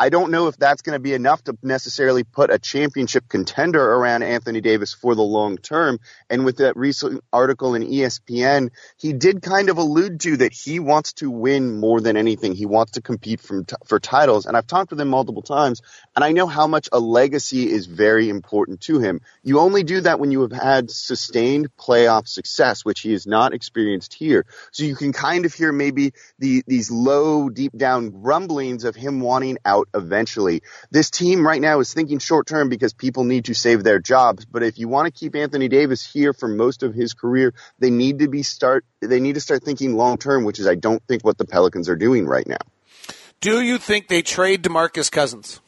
I 0.00 0.10
don't 0.10 0.30
know 0.30 0.46
if 0.46 0.56
that's 0.56 0.82
going 0.82 0.94
to 0.94 1.00
be 1.00 1.12
enough 1.12 1.42
to 1.44 1.58
necessarily 1.60 2.22
put 2.22 2.52
a 2.52 2.58
championship 2.58 3.28
contender 3.28 3.82
around 3.82 4.22
Anthony 4.22 4.60
Davis 4.60 4.94
for 4.94 5.16
the 5.16 5.22
long 5.22 5.58
term. 5.58 5.98
And 6.30 6.44
with 6.44 6.58
that 6.58 6.76
recent 6.76 7.24
article 7.32 7.74
in 7.74 7.82
ESPN, 7.82 8.70
he 8.96 9.12
did 9.12 9.42
kind 9.42 9.70
of 9.70 9.78
allude 9.78 10.20
to 10.20 10.36
that 10.36 10.52
he 10.52 10.78
wants 10.78 11.14
to 11.14 11.28
win 11.28 11.80
more 11.80 12.00
than 12.00 12.16
anything. 12.16 12.54
He 12.54 12.64
wants 12.64 12.92
to 12.92 13.02
compete 13.02 13.40
from 13.40 13.64
t- 13.64 13.74
for 13.86 13.98
titles. 13.98 14.46
And 14.46 14.56
I've 14.56 14.68
talked 14.68 14.90
with 14.90 15.00
him 15.00 15.08
multiple 15.08 15.42
times, 15.42 15.82
and 16.14 16.24
I 16.24 16.30
know 16.30 16.46
how 16.46 16.68
much 16.68 16.88
a 16.92 17.00
legacy 17.00 17.68
is 17.68 17.86
very 17.86 18.28
important 18.28 18.82
to 18.82 19.00
him. 19.00 19.20
You 19.42 19.58
only 19.58 19.82
do 19.82 20.00
that 20.02 20.20
when 20.20 20.30
you 20.30 20.42
have 20.42 20.52
had 20.52 20.92
sustained 20.92 21.74
playoff 21.76 22.28
success, 22.28 22.84
which 22.84 23.00
he 23.00 23.12
has 23.12 23.26
not 23.26 23.52
experienced 23.52 24.14
here. 24.14 24.46
So 24.70 24.84
you 24.84 24.94
can 24.94 25.12
kind 25.12 25.44
of 25.44 25.52
hear 25.52 25.72
maybe 25.72 26.12
the 26.38 26.62
these 26.68 26.88
low, 26.88 27.48
deep 27.48 27.76
down 27.76 28.10
grumblings 28.10 28.84
of 28.84 28.94
him 28.94 29.20
wanting 29.20 29.58
out 29.64 29.87
eventually. 29.94 30.62
This 30.90 31.10
team 31.10 31.46
right 31.46 31.60
now 31.60 31.80
is 31.80 31.92
thinking 31.92 32.18
short 32.18 32.46
term 32.46 32.68
because 32.68 32.92
people 32.92 33.24
need 33.24 33.46
to 33.46 33.54
save 33.54 33.84
their 33.84 33.98
jobs. 33.98 34.44
But 34.44 34.62
if 34.62 34.78
you 34.78 34.88
want 34.88 35.06
to 35.06 35.18
keep 35.18 35.34
Anthony 35.34 35.68
Davis 35.68 36.04
here 36.04 36.32
for 36.32 36.48
most 36.48 36.82
of 36.82 36.94
his 36.94 37.14
career, 37.14 37.54
they 37.78 37.90
need 37.90 38.20
to 38.20 38.28
be 38.28 38.42
start 38.42 38.84
they 39.00 39.20
need 39.20 39.34
to 39.34 39.40
start 39.40 39.62
thinking 39.62 39.96
long 39.96 40.18
term, 40.18 40.44
which 40.44 40.58
is 40.58 40.66
I 40.66 40.74
don't 40.74 41.02
think 41.06 41.24
what 41.24 41.38
the 41.38 41.44
Pelicans 41.44 41.88
are 41.88 41.96
doing 41.96 42.26
right 42.26 42.46
now. 42.46 42.58
Do 43.40 43.60
you 43.60 43.78
think 43.78 44.08
they 44.08 44.22
trade 44.22 44.64
DeMarcus 44.64 45.10
Cousins? 45.10 45.60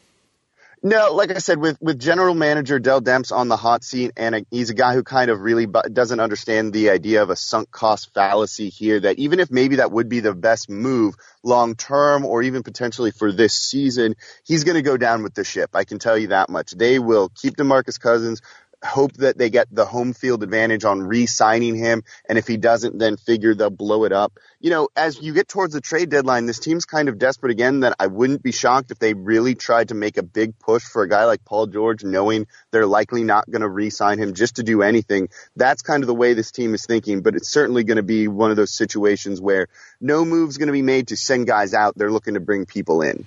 No, 0.82 1.12
like 1.12 1.30
I 1.30 1.40
said, 1.40 1.58
with 1.58 1.76
with 1.82 2.00
general 2.00 2.34
manager 2.34 2.78
Dell 2.78 3.02
Demps 3.02 3.36
on 3.36 3.48
the 3.48 3.56
hot 3.58 3.84
seat, 3.84 4.12
and 4.16 4.34
a, 4.34 4.46
he's 4.50 4.70
a 4.70 4.74
guy 4.74 4.94
who 4.94 5.02
kind 5.02 5.30
of 5.30 5.42
really 5.42 5.66
bu- 5.66 5.90
doesn't 5.92 6.20
understand 6.20 6.72
the 6.72 6.88
idea 6.88 7.22
of 7.22 7.28
a 7.28 7.36
sunk 7.36 7.70
cost 7.70 8.14
fallacy 8.14 8.70
here. 8.70 8.98
That 8.98 9.18
even 9.18 9.40
if 9.40 9.50
maybe 9.50 9.76
that 9.76 9.92
would 9.92 10.08
be 10.08 10.20
the 10.20 10.34
best 10.34 10.70
move 10.70 11.16
long 11.44 11.74
term, 11.74 12.24
or 12.24 12.42
even 12.42 12.62
potentially 12.62 13.10
for 13.10 13.30
this 13.30 13.52
season, 13.52 14.14
he's 14.46 14.64
going 14.64 14.76
to 14.76 14.82
go 14.82 14.96
down 14.96 15.22
with 15.22 15.34
the 15.34 15.44
ship. 15.44 15.68
I 15.74 15.84
can 15.84 15.98
tell 15.98 16.16
you 16.16 16.28
that 16.28 16.48
much. 16.48 16.70
They 16.70 16.98
will 16.98 17.28
keep 17.28 17.56
DeMarcus 17.56 18.00
Cousins 18.00 18.40
hope 18.82 19.12
that 19.14 19.36
they 19.36 19.50
get 19.50 19.68
the 19.70 19.84
home 19.84 20.12
field 20.12 20.42
advantage 20.42 20.84
on 20.84 21.02
re-signing 21.02 21.74
him, 21.74 22.02
and 22.28 22.38
if 22.38 22.46
he 22.46 22.56
doesn't, 22.56 22.98
then 22.98 23.16
figure 23.16 23.54
they'll 23.54 23.70
blow 23.70 24.04
it 24.04 24.12
up. 24.12 24.38
You 24.60 24.70
know, 24.70 24.88
as 24.96 25.20
you 25.20 25.34
get 25.34 25.48
towards 25.48 25.74
the 25.74 25.80
trade 25.80 26.08
deadline, 26.08 26.46
this 26.46 26.58
team's 26.58 26.84
kind 26.84 27.08
of 27.08 27.18
desperate 27.18 27.52
again. 27.52 27.80
That 27.80 27.96
I 27.98 28.06
wouldn't 28.06 28.42
be 28.42 28.52
shocked 28.52 28.90
if 28.90 28.98
they 28.98 29.14
really 29.14 29.54
tried 29.54 29.88
to 29.88 29.94
make 29.94 30.16
a 30.16 30.22
big 30.22 30.58
push 30.58 30.82
for 30.82 31.02
a 31.02 31.08
guy 31.08 31.24
like 31.24 31.44
Paul 31.44 31.66
George, 31.66 32.04
knowing 32.04 32.46
they're 32.70 32.86
likely 32.86 33.24
not 33.24 33.50
going 33.50 33.62
to 33.62 33.68
re-sign 33.68 34.18
him 34.18 34.34
just 34.34 34.56
to 34.56 34.62
do 34.62 34.82
anything. 34.82 35.28
That's 35.56 35.82
kind 35.82 36.02
of 36.02 36.06
the 36.06 36.14
way 36.14 36.34
this 36.34 36.50
team 36.50 36.74
is 36.74 36.86
thinking, 36.86 37.22
but 37.22 37.34
it's 37.34 37.48
certainly 37.48 37.84
going 37.84 37.96
to 37.96 38.02
be 38.02 38.28
one 38.28 38.50
of 38.50 38.56
those 38.56 38.72
situations 38.72 39.40
where 39.40 39.68
no 40.00 40.24
move's 40.24 40.56
going 40.56 40.68
to 40.68 40.72
be 40.72 40.82
made 40.82 41.08
to 41.08 41.16
send 41.16 41.46
guys 41.46 41.74
out. 41.74 41.96
They're 41.96 42.10
looking 42.10 42.34
to 42.34 42.40
bring 42.40 42.66
people 42.66 43.02
in. 43.02 43.26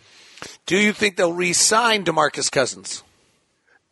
Do 0.65 0.77
you 0.77 0.93
think 0.93 1.15
they'll 1.15 1.33
re-sign 1.33 2.05
DeMarcus 2.05 2.51
Cousins? 2.51 3.03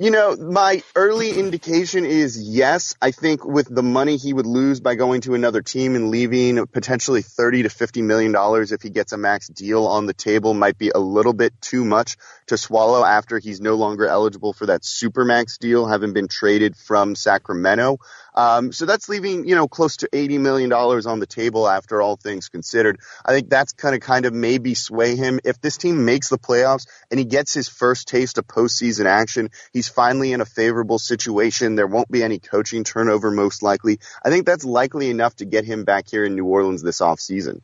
You 0.02 0.10
know, 0.10 0.36
my 0.36 0.82
early 0.96 1.30
indication 1.38 2.06
is 2.06 2.42
yes. 2.42 2.96
I 3.00 3.12
think 3.12 3.46
with 3.46 3.68
the 3.70 3.84
money 3.84 4.18
he 4.18 4.34
would 4.34 4.48
lose 4.48 4.80
by 4.80 4.96
going 4.96 5.22
to 5.22 5.36
another 5.36 5.62
team 5.62 5.96
and 5.96 6.10
leaving 6.10 6.66
potentially 6.66 7.22
30 7.22 7.62
to 7.64 7.70
50 7.70 8.02
million 8.02 8.32
dollars 8.32 8.72
if 8.72 8.82
he 8.82 8.90
gets 8.90 9.12
a 9.12 9.18
max 9.18 9.48
deal 9.48 9.86
on 9.86 10.08
the 10.08 10.16
table 10.16 10.56
might 10.56 10.80
be 10.80 10.90
a 10.90 10.98
little 10.98 11.34
bit 11.34 11.54
too 11.62 11.86
much 11.86 12.18
to 12.48 12.58
swallow 12.58 13.06
after 13.06 13.38
he's 13.38 13.62
no 13.62 13.76
longer 13.76 14.08
eligible 14.08 14.54
for 14.54 14.66
that 14.66 14.84
super 14.84 15.24
max 15.24 15.60
deal 15.60 15.86
having 15.86 16.14
been 16.14 16.28
traded 16.28 16.76
from 16.76 17.14
Sacramento. 17.14 18.00
Um, 18.34 18.72
so 18.72 18.86
that's 18.86 19.10
leaving, 19.10 19.48
you 19.48 19.56
know, 19.56 19.68
close 19.68 19.98
to 19.98 20.10
$80 20.10 20.40
million 20.40 20.72
on 20.72 21.20
the 21.20 21.28
table 21.28 21.68
after 21.68 22.02
all 22.02 22.16
things 22.16 22.50
considered. 22.50 23.00
I 23.26 23.34
think 23.34 23.50
that's 23.50 23.74
kind 23.74 23.94
of, 23.94 24.02
kind 24.02 24.26
of 24.26 24.34
maybe 24.34 24.74
sway 24.74 25.16
him. 25.16 25.40
If 25.44 25.62
this 25.62 25.78
team 25.78 26.06
makes 26.06 26.30
the 26.30 26.38
playoffs 26.38 26.88
and 27.10 27.20
he 27.20 27.26
gets 27.26 27.54
his 27.54 27.68
first 27.68 28.08
taste 28.08 28.38
of 28.38 28.48
postseason 28.48 29.06
action, 29.06 29.50
he's 29.74 29.90
finally 29.92 30.34
in 30.34 30.42
a 30.42 30.46
favorable 30.46 31.00
situation. 31.00 31.76
There 31.76 31.88
won't 31.88 32.10
be 32.10 32.24
any 32.24 32.40
coaching 32.40 32.84
turnover 32.84 33.32
most 33.32 33.62
likely. 33.62 34.00
I 34.24 34.30
think 34.30 34.46
that's 34.46 34.66
likely 34.66 35.10
enough 35.10 35.36
to 35.38 35.46
get 35.46 35.66
him 35.66 35.84
back 35.84 36.10
here 36.10 36.26
in 36.26 36.36
New 36.36 36.46
Orleans 36.46 36.82
this 36.82 37.02
offseason. 37.02 37.62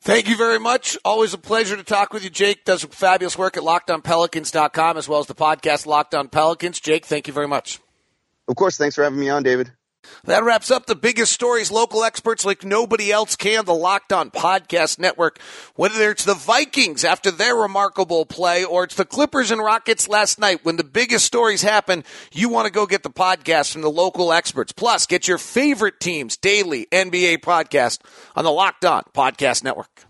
Thank 0.00 0.28
you 0.28 0.36
very 0.36 0.60
much. 0.60 0.96
Always 1.04 1.34
a 1.34 1.38
pleasure 1.38 1.76
to 1.76 1.82
talk 1.82 2.12
with 2.12 2.22
you. 2.22 2.30
Jake 2.30 2.64
does 2.64 2.84
fabulous 2.84 3.36
work 3.36 3.56
at 3.56 3.62
lockedonpelicans.com 3.62 4.96
as 4.96 5.08
well 5.08 5.20
as 5.20 5.26
the 5.26 5.34
podcast 5.34 5.86
Locked 5.86 6.14
On 6.14 6.28
Pelicans. 6.28 6.80
Jake, 6.80 7.04
thank 7.04 7.26
you 7.26 7.32
very 7.32 7.48
much. 7.48 7.80
Of 8.46 8.56
course. 8.56 8.76
Thanks 8.76 8.94
for 8.94 9.04
having 9.04 9.20
me 9.20 9.28
on, 9.28 9.42
David. 9.42 9.72
That 10.24 10.44
wraps 10.44 10.70
up 10.70 10.86
the 10.86 10.94
biggest 10.94 11.32
stories, 11.32 11.70
local 11.70 12.04
experts 12.04 12.44
like 12.44 12.64
nobody 12.64 13.10
else 13.10 13.36
can, 13.36 13.64
the 13.64 13.74
Locked 13.74 14.12
On 14.12 14.30
Podcast 14.30 14.98
Network. 14.98 15.38
Whether 15.74 16.10
it's 16.10 16.24
the 16.24 16.34
Vikings 16.34 17.04
after 17.04 17.30
their 17.30 17.54
remarkable 17.54 18.26
play 18.26 18.64
or 18.64 18.84
it's 18.84 18.94
the 18.94 19.04
Clippers 19.04 19.50
and 19.50 19.62
Rockets 19.62 20.08
last 20.08 20.38
night, 20.38 20.64
when 20.64 20.76
the 20.76 20.84
biggest 20.84 21.24
stories 21.24 21.62
happen, 21.62 22.04
you 22.32 22.48
want 22.48 22.66
to 22.66 22.72
go 22.72 22.86
get 22.86 23.02
the 23.02 23.10
podcast 23.10 23.72
from 23.72 23.82
the 23.82 23.90
local 23.90 24.32
experts. 24.32 24.72
Plus, 24.72 25.06
get 25.06 25.28
your 25.28 25.38
favorite 25.38 26.00
teams 26.00 26.36
daily 26.36 26.86
NBA 26.92 27.38
podcast 27.38 28.00
on 28.36 28.44
the 28.44 28.52
Locked 28.52 28.84
On 28.84 29.02
Podcast 29.14 29.64
Network. 29.64 30.07